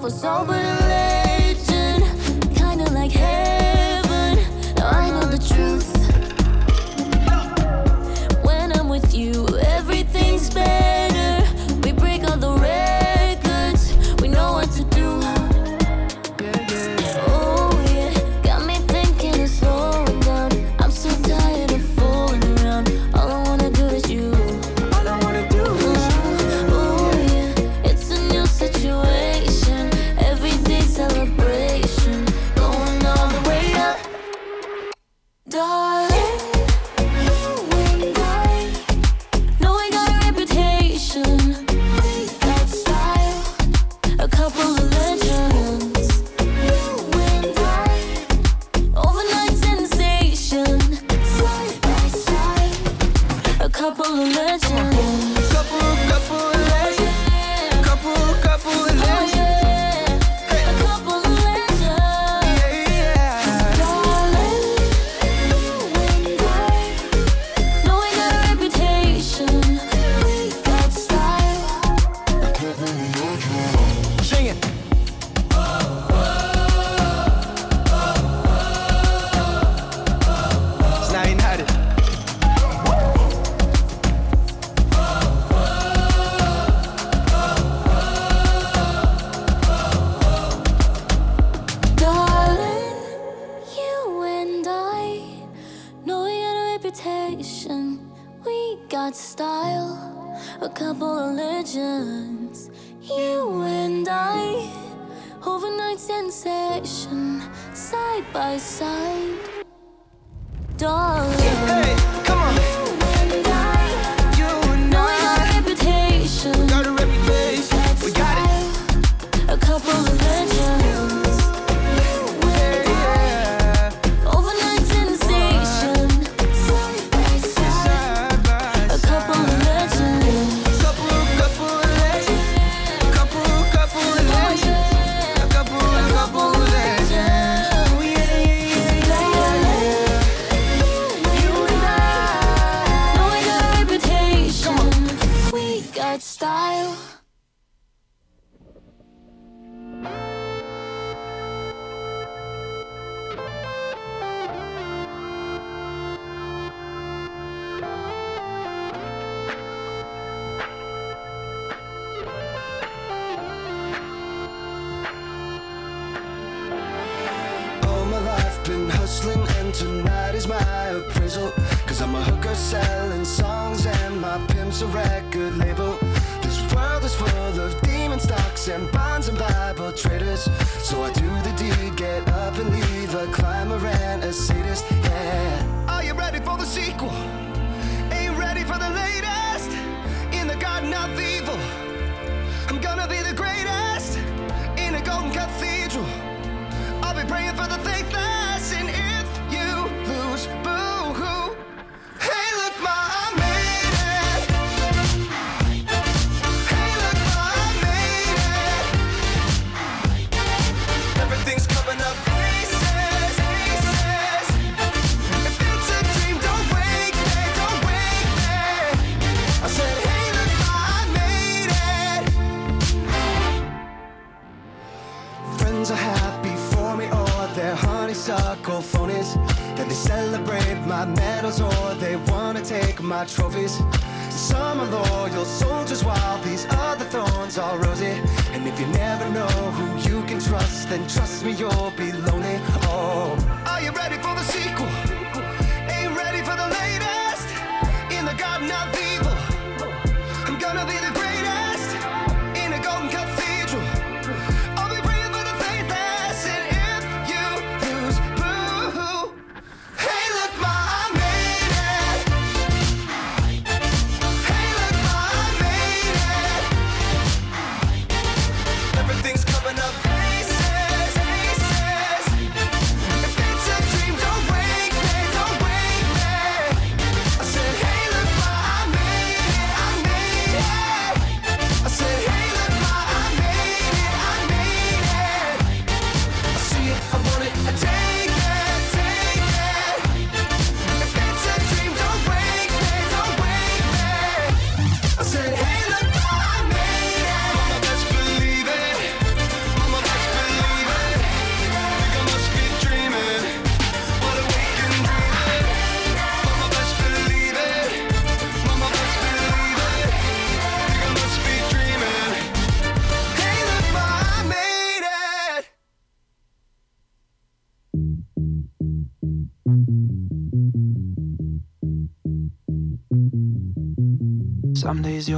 [0.04, 0.63] was sober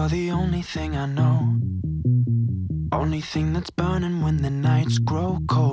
[0.06, 1.58] You're the only thing I know.
[2.92, 5.65] Only thing that's burning when the nights grow cold.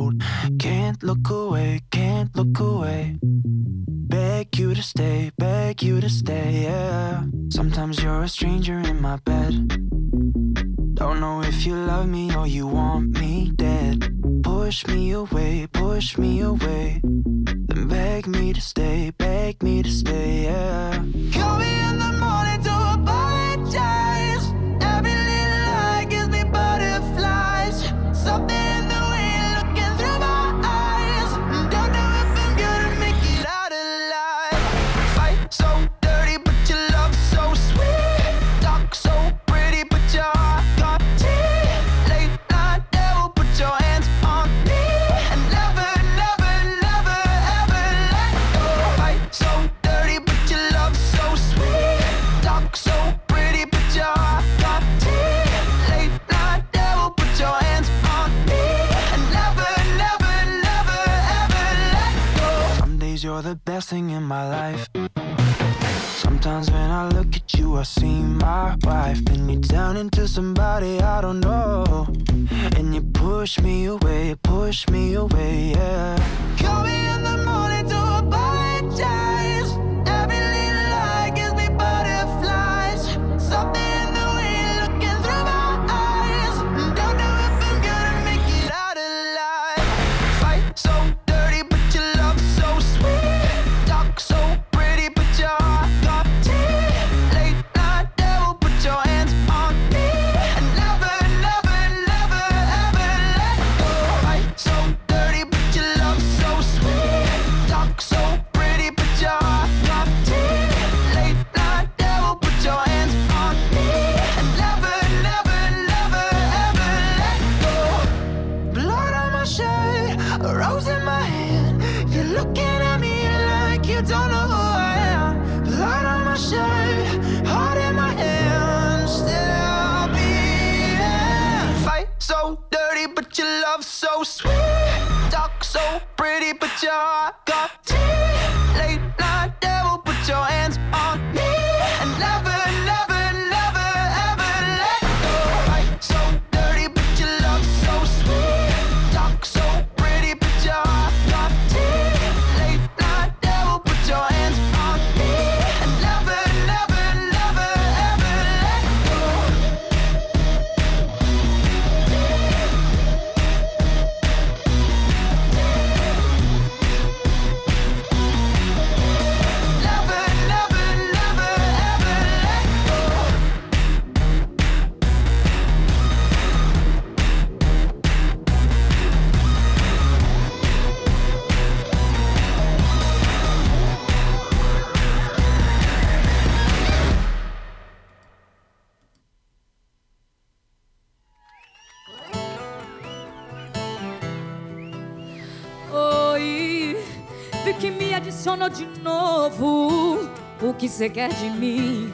[200.84, 202.12] Que você quer de mim?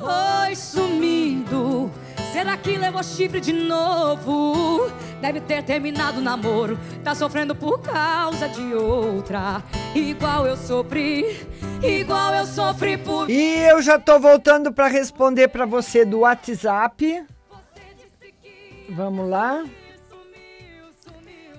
[0.00, 1.90] Oi, sumido.
[2.32, 4.90] Será que levou chifre de novo?
[5.20, 6.78] Deve ter terminado o namoro.
[7.04, 9.62] Tá sofrendo por causa de outra.
[9.94, 11.46] Igual eu sofri,
[11.82, 13.28] igual eu sofri por.
[13.28, 17.26] E eu já tô voltando para responder para você do WhatsApp.
[18.88, 19.66] Vamos lá.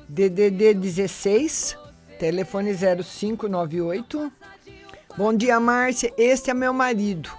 [0.10, 1.78] DDD 16,
[2.18, 4.43] telefone 0598.
[5.16, 6.12] Bom dia, Márcia.
[6.18, 7.30] Este é meu marido.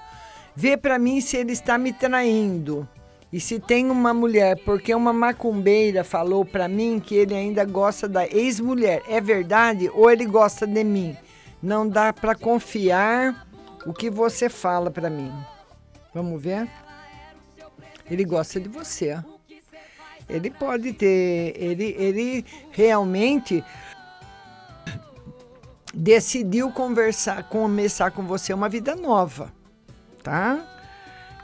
[0.55, 2.89] Vê para mim se ele está me traindo.
[3.33, 8.09] E se tem uma mulher, porque uma macumbeira falou para mim que ele ainda gosta
[8.09, 9.03] da ex-mulher.
[9.09, 11.17] É verdade ou ele gosta de mim?
[11.61, 13.45] Não dá para confiar
[13.85, 15.33] o que você fala para mim.
[16.15, 16.71] Vamos ver?
[18.09, 19.19] Ele gosta de você.
[20.29, 23.65] Ele pode ter, ele, ele realmente
[25.95, 29.53] decidiu conversar, começar com você uma vida nova,
[30.23, 30.63] tá?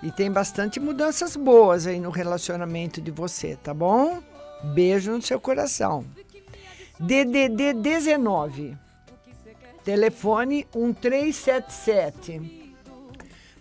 [0.02, 4.22] E tem bastante mudanças boas aí no relacionamento de você, tá bom?
[4.74, 6.04] Beijo no seu coração.
[6.98, 8.76] DDD 19.
[9.84, 12.60] Telefone 1377.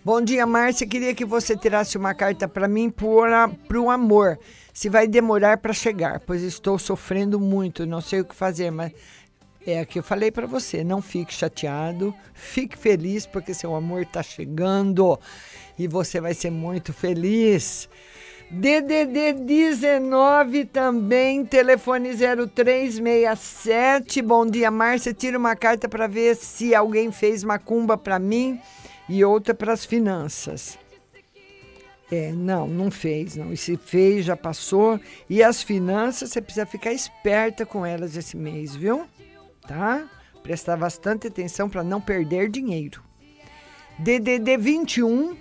[0.02, 0.86] Bom dia, Márcia.
[0.86, 4.38] Queria que você tirasse uma carta para mim para o amor.
[4.72, 8.92] Se vai demorar para chegar, pois estou sofrendo muito, não sei o que fazer, mas
[9.66, 10.82] é o que eu falei para você.
[10.82, 15.18] Não fique chateado, fique feliz, porque seu amor está chegando
[15.78, 17.88] e você vai ser muito feliz.
[18.50, 24.20] DDD 19 também, telefone 0367.
[24.22, 25.14] Bom dia, Márcia.
[25.14, 28.60] Tira uma carta para ver se alguém fez macumba para mim
[29.08, 30.76] e outra para as finanças.
[32.10, 33.52] É, não, não fez, não.
[33.52, 34.98] E se fez, já passou.
[35.28, 39.06] E as finanças, você precisa ficar esperta com elas esse mês, viu?
[39.70, 40.02] Tá?
[40.42, 43.04] Prestar bastante atenção para não perder dinheiro.
[44.00, 45.36] DDD 21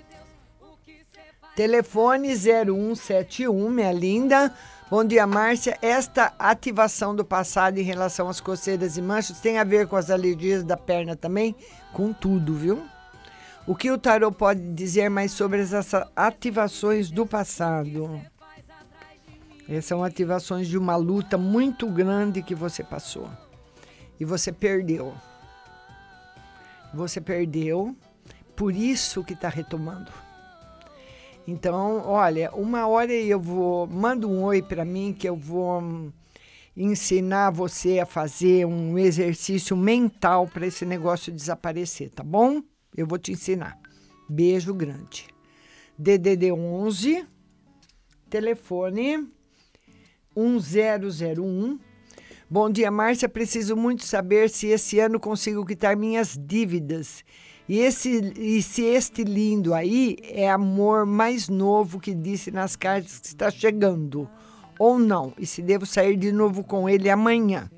[1.55, 4.53] Telefone 0171, minha linda.
[4.87, 5.75] Bom dia, Márcia.
[5.81, 10.11] Esta ativação do passado em relação às coceiras e manchas tem a ver com as
[10.11, 11.55] alergias da perna também?
[11.91, 12.85] Com tudo, viu?
[13.65, 18.21] O que o tarô pode dizer mais sobre essas ativações do passado?
[19.67, 23.27] Essas são ativações de uma luta muito grande que você passou.
[24.19, 25.13] E você perdeu.
[26.93, 27.95] Você perdeu,
[28.55, 30.11] por isso que está retomando.
[31.47, 33.87] Então, olha, uma hora eu vou.
[33.87, 36.11] Manda um oi para mim que eu vou
[36.75, 42.61] ensinar você a fazer um exercício mental para esse negócio desaparecer, tá bom?
[42.95, 43.79] Eu vou te ensinar.
[44.29, 45.27] Beijo grande.
[45.97, 47.25] DDD 11,
[48.29, 49.27] telefone
[50.35, 51.79] 1001.
[52.51, 53.29] Bom dia, Márcia.
[53.29, 57.23] Preciso muito saber se esse ano consigo quitar minhas dívidas.
[57.67, 63.19] E, esse, e se este lindo aí é amor mais novo que disse nas cartas
[63.19, 64.27] que está chegando,
[64.79, 67.69] ou não, e se devo sair de novo com ele amanhã.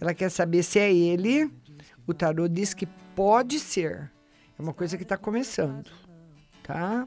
[0.00, 1.50] Ela quer saber se é ele.
[2.06, 4.10] O tarô diz que pode ser.
[4.58, 5.90] É uma coisa que está começando,
[6.62, 7.06] tá?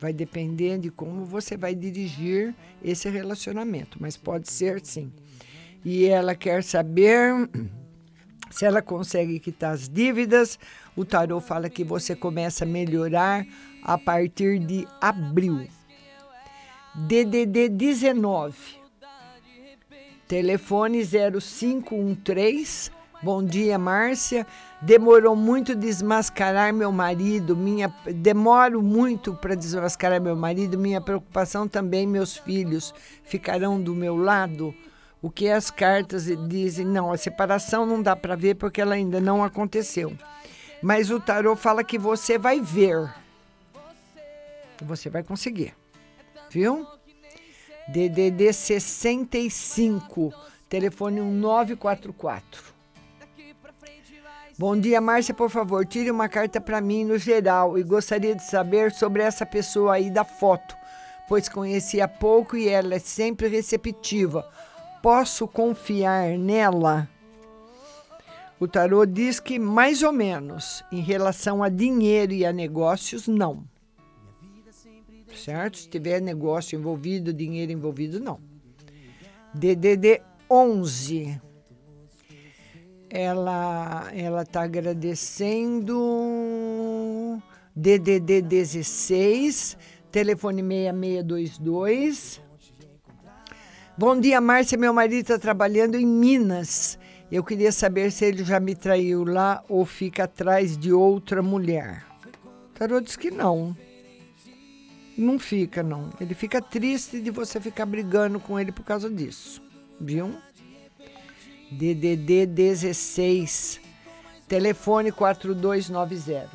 [0.00, 5.12] Vai depender de como você vai dirigir esse relacionamento, mas pode ser sim.
[5.84, 7.48] E ela quer saber
[8.50, 10.58] se ela consegue quitar as dívidas.
[10.96, 13.44] O tarô fala que você começa a melhorar
[13.82, 15.68] a partir de abril.
[16.94, 18.56] DDD 19.
[20.26, 22.90] Telefone 0513.
[23.22, 24.46] Bom dia, Márcia.
[24.80, 32.06] Demorou muito desmascarar meu marido, minha demoro muito para desmascarar meu marido, minha preocupação também
[32.06, 32.94] meus filhos
[33.24, 34.74] ficarão do meu lado.
[35.24, 39.22] O que as cartas dizem, não, a separação não dá para ver porque ela ainda
[39.22, 40.12] não aconteceu.
[40.82, 43.10] Mas o tarô fala que você vai ver.
[44.82, 45.74] Você vai conseguir.
[46.50, 46.86] Viu?
[47.88, 50.30] DDD 65,
[50.68, 52.62] telefone 1944.
[54.58, 58.44] Bom dia, Márcia, por favor, tire uma carta para mim no geral e gostaria de
[58.44, 60.76] saber sobre essa pessoa aí da foto,
[61.26, 64.46] pois conheci há pouco e ela é sempre receptiva.
[65.04, 67.06] Posso confiar nela?
[68.58, 73.68] O tarô diz que mais ou menos em relação a dinheiro e a negócios, não.
[75.34, 75.76] Certo?
[75.76, 78.40] Se tiver negócio envolvido, dinheiro envolvido, não.
[79.52, 81.38] DDD 11.
[83.10, 85.92] Ela ela está agradecendo.
[87.76, 89.76] DDD 16,
[90.10, 92.43] telefone 6622.
[93.96, 94.76] Bom dia, Márcia.
[94.76, 96.98] Meu marido está trabalhando em Minas
[97.30, 102.04] Eu queria saber se ele já me traiu lá ou fica atrás de outra mulher.
[102.70, 103.76] O tarô diz que não.
[105.16, 106.10] Não fica, não.
[106.20, 109.62] Ele fica triste de você ficar brigando com ele por causa disso.
[110.00, 110.34] Viu?
[111.70, 113.80] DDD 16,
[114.48, 116.50] telefone 4290.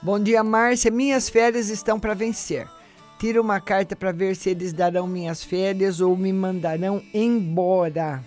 [0.00, 0.92] Bom dia, Márcia.
[0.92, 2.68] Minhas férias estão para vencer.
[3.18, 8.24] Tira uma carta para ver se eles darão minhas férias ou me mandarão embora.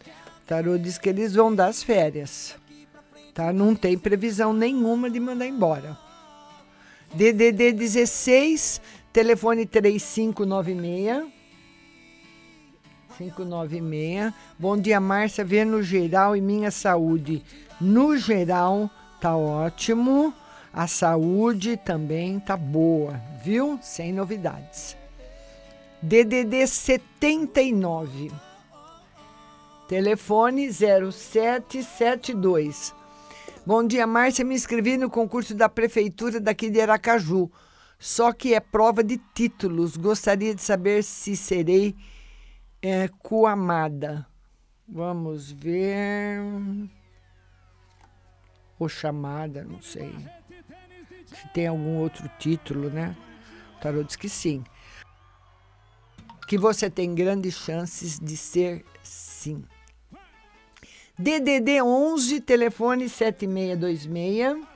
[0.00, 2.56] O tarô diz que eles vão dar as férias.
[3.34, 3.52] Tá?
[3.52, 5.98] Não tem previsão nenhuma de mandar embora.
[7.14, 8.80] DDD 16,
[9.12, 11.26] telefone 3596.
[13.18, 14.32] 596.
[14.58, 15.44] Bom dia, Márcia.
[15.44, 17.42] Vê no geral e minha saúde.
[17.78, 18.90] No geral,
[19.20, 20.32] tá ótimo.
[20.72, 23.76] A saúde também tá boa, viu?
[23.82, 24.96] Sem novidades.
[26.02, 28.30] DDD 79.
[29.88, 32.94] Telefone 0772.
[33.66, 34.44] Bom dia, Márcia.
[34.44, 37.50] Me inscrevi no concurso da prefeitura daqui de Aracaju.
[37.98, 39.96] Só que é prova de títulos.
[39.96, 41.96] Gostaria de saber se serei
[42.80, 44.24] é, coamada.
[44.86, 46.38] Vamos ver.
[48.78, 50.14] Ou chamada, não sei.
[51.34, 53.14] Se tem algum outro título, né?
[53.76, 54.64] O tarô diz que sim.
[56.46, 59.62] Que você tem grandes chances de ser sim.
[61.18, 64.66] DDD 11, telefone 7626.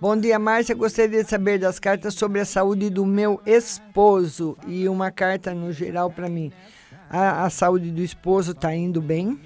[0.00, 0.74] Bom dia, Márcia.
[0.74, 5.72] Gostaria de saber das cartas sobre a saúde do meu esposo e uma carta no
[5.72, 6.52] geral para mim.
[7.08, 9.40] A, a saúde do esposo está indo bem.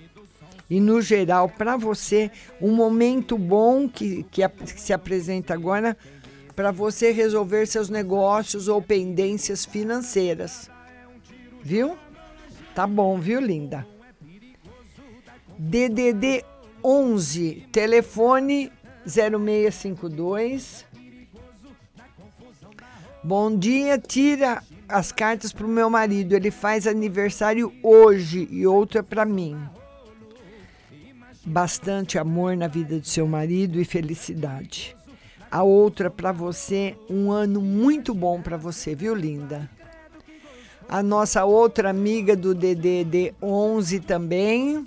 [0.70, 2.30] E no geral, para você,
[2.60, 5.96] um momento bom que, que, a- que se apresenta agora
[6.54, 10.68] para você resolver seus negócios ou pendências financeiras.
[11.62, 11.96] Viu?
[12.74, 13.86] Tá bom, viu, linda?
[15.58, 16.44] DDD
[16.84, 18.70] 11, telefone
[19.06, 20.84] 0652.
[23.24, 26.34] Bom dia, tira as cartas para o meu marido.
[26.34, 29.58] Ele faz aniversário hoje e outra para mim.
[31.48, 34.94] Bastante amor na vida do seu marido e felicidade.
[35.50, 39.66] A outra para você, um ano muito bom para você, viu, linda?
[40.86, 44.84] A nossa outra amiga do DDD 11 também.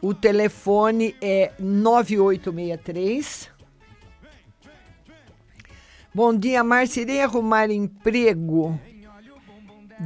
[0.00, 3.50] O telefone é 9863.
[6.14, 7.02] Bom dia, Márcia.
[7.02, 8.80] Irei arrumar emprego.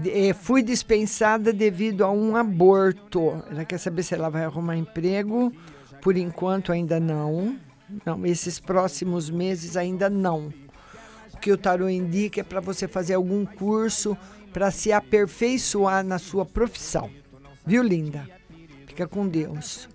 [0.05, 3.43] Eh, fui dispensada devido a um aborto.
[3.51, 5.53] Ela quer saber se ela vai arrumar emprego.
[6.01, 7.57] Por enquanto, ainda não.
[8.05, 10.53] Não, esses próximos meses ainda não.
[11.33, 14.17] O que o tarô indica é para você fazer algum curso
[14.53, 17.11] para se aperfeiçoar na sua profissão.
[17.65, 18.29] Viu, linda?
[18.87, 19.89] Fica com Deus.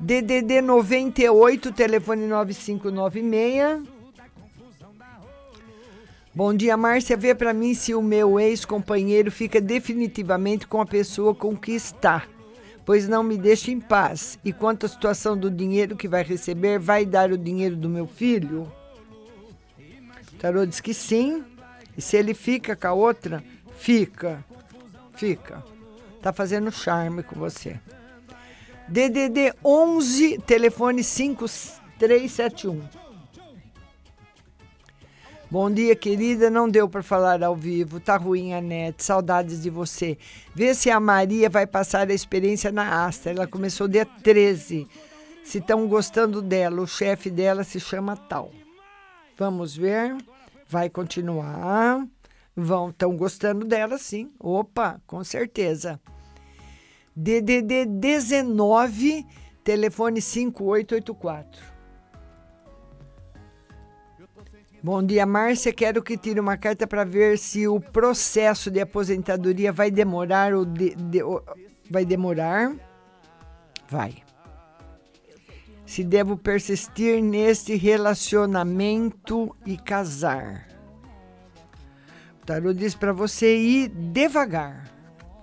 [0.00, 3.91] DDD 98, telefone 9596.
[6.34, 7.14] Bom dia, Márcia.
[7.14, 12.26] Vê para mim se o meu ex-companheiro fica definitivamente com a pessoa com que está,
[12.86, 14.38] pois não me deixa em paz.
[14.42, 18.06] E quanto à situação do dinheiro que vai receber, vai dar o dinheiro do meu
[18.06, 18.72] filho?
[20.32, 21.44] O tarô diz que sim.
[21.94, 23.44] E se ele fica com a outra,
[23.76, 24.42] fica.
[25.14, 25.62] Fica.
[26.22, 27.78] Tá fazendo charme com você.
[28.88, 33.01] DDD 11, telefone 5371.
[35.52, 36.48] Bom dia, querida.
[36.48, 38.00] Não deu para falar ao vivo.
[38.00, 39.04] Tá ruim a net.
[39.04, 40.16] Saudades de você.
[40.54, 43.28] Vê se a Maria vai passar a experiência na Asta.
[43.28, 44.88] Ela começou dia 13.
[45.44, 48.50] Se estão gostando dela, o chefe dela se chama tal.
[49.36, 50.16] Vamos ver.
[50.66, 52.02] Vai continuar.
[52.56, 54.32] Vão, estão gostando dela, sim.
[54.40, 56.00] Opa, com certeza.
[57.14, 59.26] DDD 19,
[59.62, 61.71] telefone 5884.
[64.84, 65.72] Bom dia, Márcia.
[65.72, 70.64] Quero que tire uma carta para ver se o processo de aposentadoria vai demorar ou
[70.64, 71.40] de- de- ou-
[71.88, 72.74] vai demorar.
[73.88, 74.16] Vai.
[75.86, 80.66] Se devo persistir neste relacionamento e casar.
[82.42, 84.90] O tarô diz para você ir devagar.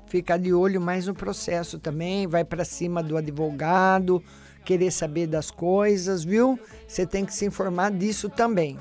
[0.07, 4.21] Ficar de olho mais no processo também, vai para cima do advogado,
[4.65, 6.59] querer saber das coisas, viu?
[6.87, 8.77] Você tem que se informar disso também.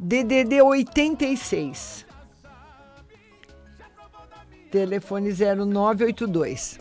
[0.00, 2.06] DDD 86.
[4.70, 6.78] Telefone 0982.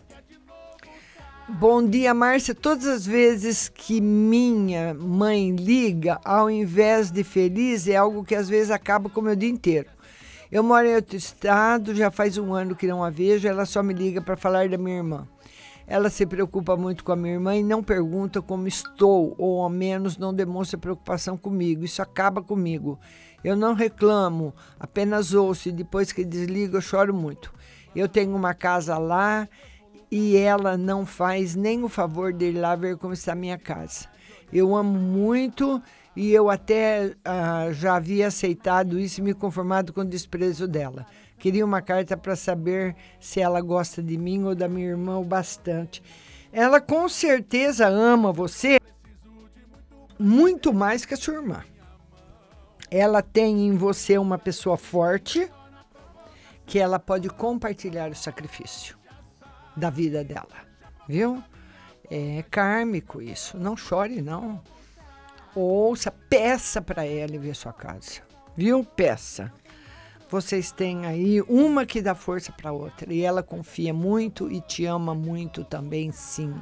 [1.49, 2.53] Bom dia, Márcia.
[2.53, 8.48] Todas as vezes que minha mãe liga, ao invés de feliz, é algo que às
[8.48, 9.89] vezes acaba com o meu dia inteiro.
[10.52, 13.81] Eu moro em outro estado, já faz um ano que não a vejo, ela só
[13.81, 15.27] me liga para falar da minha irmã.
[15.88, 19.69] Ela se preocupa muito com a minha irmã e não pergunta como estou, ou ao
[19.69, 21.85] menos não demonstra preocupação comigo.
[21.85, 22.99] Isso acaba comigo.
[23.41, 27.53] Eu não reclamo, apenas ouço e depois que desligo eu choro muito.
[27.95, 29.47] Eu tenho uma casa lá
[30.11, 33.57] e ela não faz nem o favor de ir lá ver como está a minha
[33.57, 34.09] casa.
[34.51, 35.81] Eu amo muito
[36.15, 41.05] e eu até ah, já havia aceitado isso e me conformado com o desprezo dela.
[41.38, 45.23] Queria uma carta para saber se ela gosta de mim ou da minha irmã o
[45.23, 46.01] bastante.
[46.51, 48.80] Ela com certeza ama você
[50.19, 51.64] muito mais que a sua irmã.
[52.89, 55.51] Ela tem em você uma pessoa forte
[56.65, 58.97] que ela pode compartilhar o sacrifício
[59.76, 60.65] da vida dela,
[61.07, 61.43] viu?
[62.09, 63.57] É kármico isso.
[63.57, 64.61] Não chore, não.
[65.53, 68.22] Ouça, peça para ela ver sua casa,
[68.55, 68.84] viu?
[68.84, 69.51] Peça.
[70.29, 74.85] Vocês têm aí uma que dá força para outra e ela confia muito e te
[74.85, 76.53] ama muito também, sim.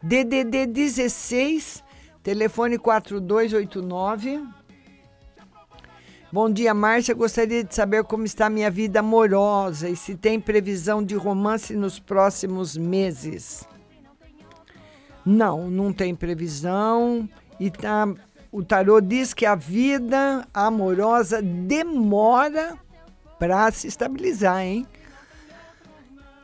[0.00, 1.82] DDD 16,
[2.22, 4.42] telefone 4289.
[6.32, 7.14] Bom dia, Márcia.
[7.14, 11.98] Gostaria de saber como está minha vida amorosa e se tem previsão de romance nos
[11.98, 13.68] próximos meses.
[15.26, 17.28] Não, não tem previsão.
[17.60, 18.08] E tá,
[18.52, 22.76] o tarô diz que a vida amorosa demora
[23.38, 24.86] para se estabilizar, hein?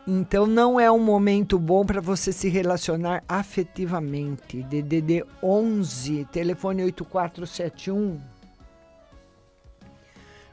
[0.07, 4.63] Então não é um momento bom para você se relacionar afetivamente.
[4.63, 8.19] DDD 11, telefone 8471.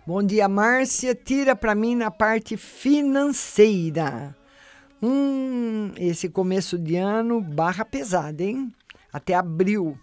[0.05, 1.15] Bom dia, Márcia.
[1.15, 4.35] Tira para mim na parte financeira.
[5.01, 8.73] Hum, esse começo de ano, barra pesada, hein?
[9.11, 9.97] Até abril.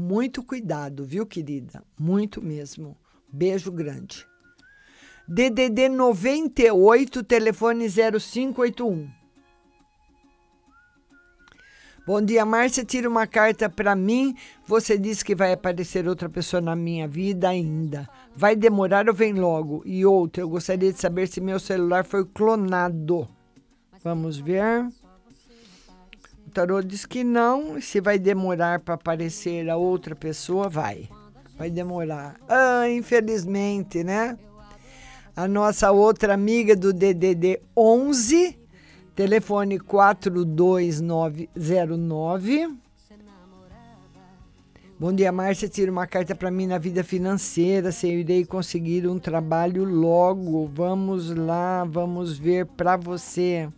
[0.00, 1.82] Muito cuidado, viu, querida?
[1.98, 2.96] Muito mesmo.
[3.32, 4.24] Beijo grande.
[5.26, 9.10] DDD 98, telefone 0581.
[12.06, 12.84] Bom dia, Márcia.
[12.84, 14.36] Tira uma carta para mim.
[14.68, 18.08] Você disse que vai aparecer outra pessoa na minha vida ainda.
[18.36, 19.82] Vai demorar ou vem logo?
[19.84, 23.28] E outra, eu gostaria de saber se meu celular foi clonado.
[24.04, 24.86] Vamos ver.
[26.58, 27.80] Tarô diz que não.
[27.80, 31.08] Se vai demorar para aparecer a outra pessoa, vai.
[31.56, 32.34] Vai demorar.
[32.48, 34.36] Ah, infelizmente, né?
[35.36, 38.58] A nossa outra amiga do DDD 11,
[39.14, 41.48] telefone 42909.
[44.98, 45.68] Bom dia, Márcia.
[45.68, 47.92] Tira uma carta para mim na vida financeira.
[47.92, 50.66] Se eu irei conseguir um trabalho logo.
[50.66, 53.68] Vamos lá, vamos ver para você.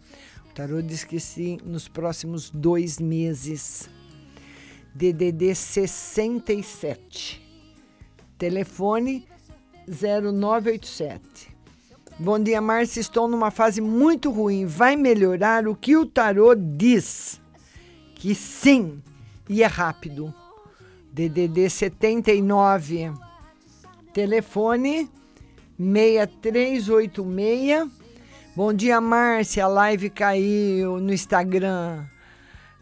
[0.60, 3.88] Tarô diz que sim, nos próximos dois meses.
[4.94, 7.40] DDD 67.
[8.36, 9.26] Telefone
[9.88, 11.48] 0987.
[12.18, 13.00] Bom dia, Márcia.
[13.00, 14.66] Estou numa fase muito ruim.
[14.66, 17.40] Vai melhorar o que o tarô diz?
[18.14, 19.02] Que sim,
[19.48, 20.34] e é rápido.
[21.10, 23.12] DDD 79.
[24.12, 25.08] Telefone
[25.78, 27.99] 6386.
[28.62, 29.64] Bom dia, Márcia.
[29.64, 32.04] A live caiu no Instagram.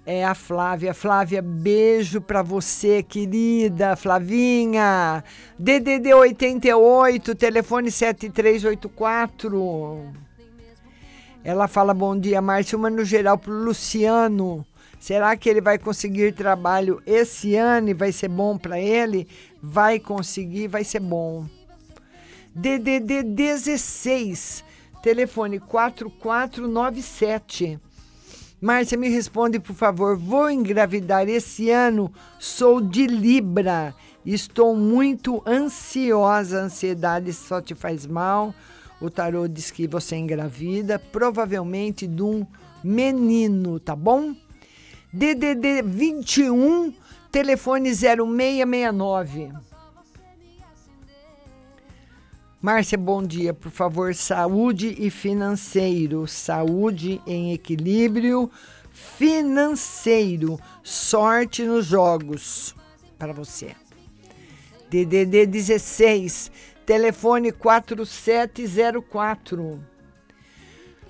[0.04, 0.92] É a Flávia.
[0.92, 5.22] Flávia, beijo pra você, querida Flavinha.
[5.56, 10.12] DDD 88, telefone 7384.
[11.44, 12.76] Ela fala bom dia, Márcia.
[12.76, 14.66] Uma no geral pro Luciano.
[14.98, 19.28] Será que ele vai conseguir trabalho esse ano e vai ser bom para ele?
[19.62, 21.46] Vai conseguir, vai ser bom.
[22.52, 24.66] DDD 16,
[25.02, 27.78] telefone 4497.
[28.60, 30.16] Márcia, me responde, por favor.
[30.16, 32.12] Vou engravidar esse ano.
[32.38, 33.94] Sou de Libra.
[34.26, 36.60] Estou muito ansiosa.
[36.60, 38.52] A ansiedade só te faz mal.
[39.00, 42.44] O tarô diz que você é engravida, provavelmente de um
[42.82, 44.34] menino, tá bom?
[45.12, 46.92] DDD 21,
[47.30, 49.67] telefone 0669.
[52.60, 53.54] Márcia, bom dia.
[53.54, 56.26] Por favor, saúde e financeiro.
[56.26, 58.50] Saúde em equilíbrio
[58.90, 60.58] financeiro.
[60.82, 62.74] Sorte nos jogos
[63.16, 63.76] para você.
[64.90, 66.50] DDD 16,
[66.84, 69.78] telefone 4704.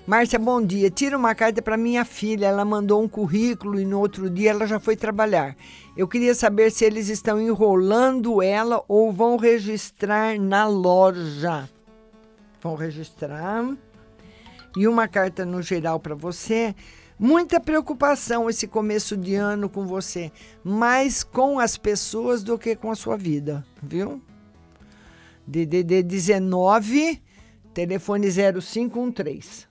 [0.09, 0.89] Márcia, bom dia.
[0.89, 2.47] Tira uma carta para minha filha.
[2.47, 5.55] Ela mandou um currículo e no outro dia ela já foi trabalhar.
[5.95, 11.69] Eu queria saber se eles estão enrolando ela ou vão registrar na loja.
[12.59, 13.63] Vão registrar.
[14.75, 16.73] E uma carta no geral para você.
[17.19, 20.31] Muita preocupação esse começo de ano com você,
[20.63, 24.19] mais com as pessoas do que com a sua vida, viu?
[25.45, 27.21] DDD 19,
[27.75, 29.68] telefone 0513.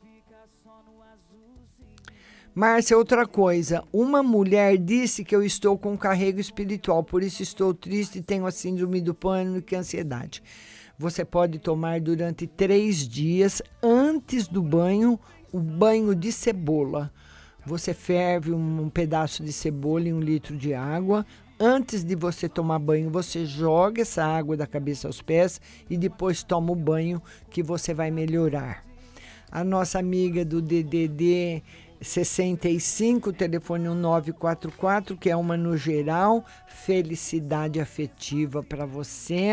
[2.59, 3.85] Márcia, outra coisa.
[3.93, 8.45] Uma mulher disse que eu estou com carrego espiritual, por isso estou triste e tenho
[8.47, 10.43] a síndrome do pânico e ansiedade.
[10.99, 15.21] Você pode tomar durante três dias antes do banho
[15.53, 17.13] o banho de cebola.
[17.65, 21.25] Você ferve um, um pedaço de cebola em um litro de água.
[21.61, 26.43] Antes de você tomar banho, você joga essa água da cabeça aos pés e depois
[26.43, 28.83] toma o banho que você vai melhorar.
[29.49, 31.63] A nossa amiga do DDD
[32.01, 39.53] 65, telefone 1944, que é uma no geral, felicidade afetiva para você.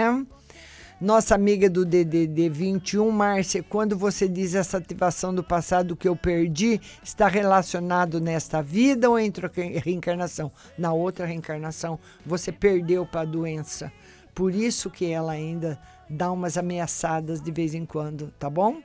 [1.02, 6.16] Nossa amiga do DDD 21, Márcia, quando você diz essa ativação do passado que eu
[6.16, 9.50] perdi, está relacionado nesta vida ou entre a
[9.80, 10.50] reencarnação?
[10.78, 13.92] Na outra reencarnação, você perdeu para a doença.
[14.34, 15.78] Por isso que ela ainda
[16.10, 18.82] dá umas ameaçadas de vez em quando, tá bom?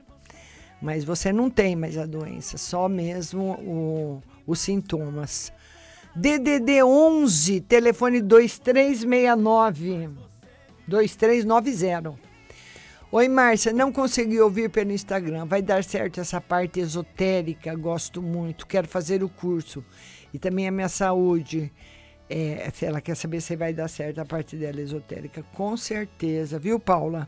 [0.81, 5.53] Mas você não tem mais a doença, só mesmo o, os sintomas.
[6.15, 10.09] DDD 11, telefone 2369.
[10.87, 12.31] 2390.
[13.13, 15.45] Oi, Márcia, não consegui ouvir pelo Instagram.
[15.45, 18.65] Vai dar certo essa parte esotérica, gosto muito.
[18.65, 19.83] Quero fazer o curso.
[20.33, 21.71] E também a minha saúde.
[22.29, 25.43] É, ela quer saber se vai dar certo a parte dela esotérica.
[25.53, 27.27] Com certeza, viu, Paula?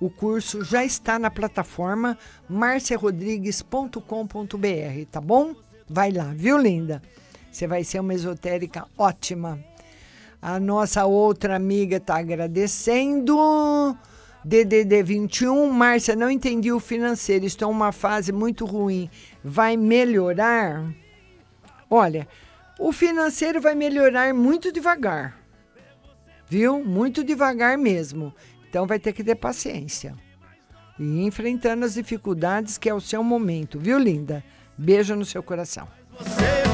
[0.00, 2.16] O curso já está na plataforma
[2.48, 5.56] marciarodrigues.com.br, tá bom?
[5.88, 7.02] Vai lá, viu, linda?
[7.50, 9.58] Você vai ser uma esotérica ótima.
[10.40, 13.96] A nossa outra amiga está agradecendo.
[14.44, 17.44] DDD 21, Márcia, não entendi o financeiro.
[17.44, 19.10] Estou em uma fase muito ruim.
[19.42, 20.94] Vai melhorar?
[21.90, 22.28] Olha,
[22.78, 25.36] o financeiro vai melhorar muito devagar.
[26.48, 26.84] Viu?
[26.84, 28.32] Muito devagar mesmo.
[28.68, 30.14] Então vai ter que ter paciência.
[30.98, 34.44] E enfrentando as dificuldades que é o seu momento, viu, linda?
[34.76, 35.88] Beijo no seu coração.
[36.18, 36.67] Você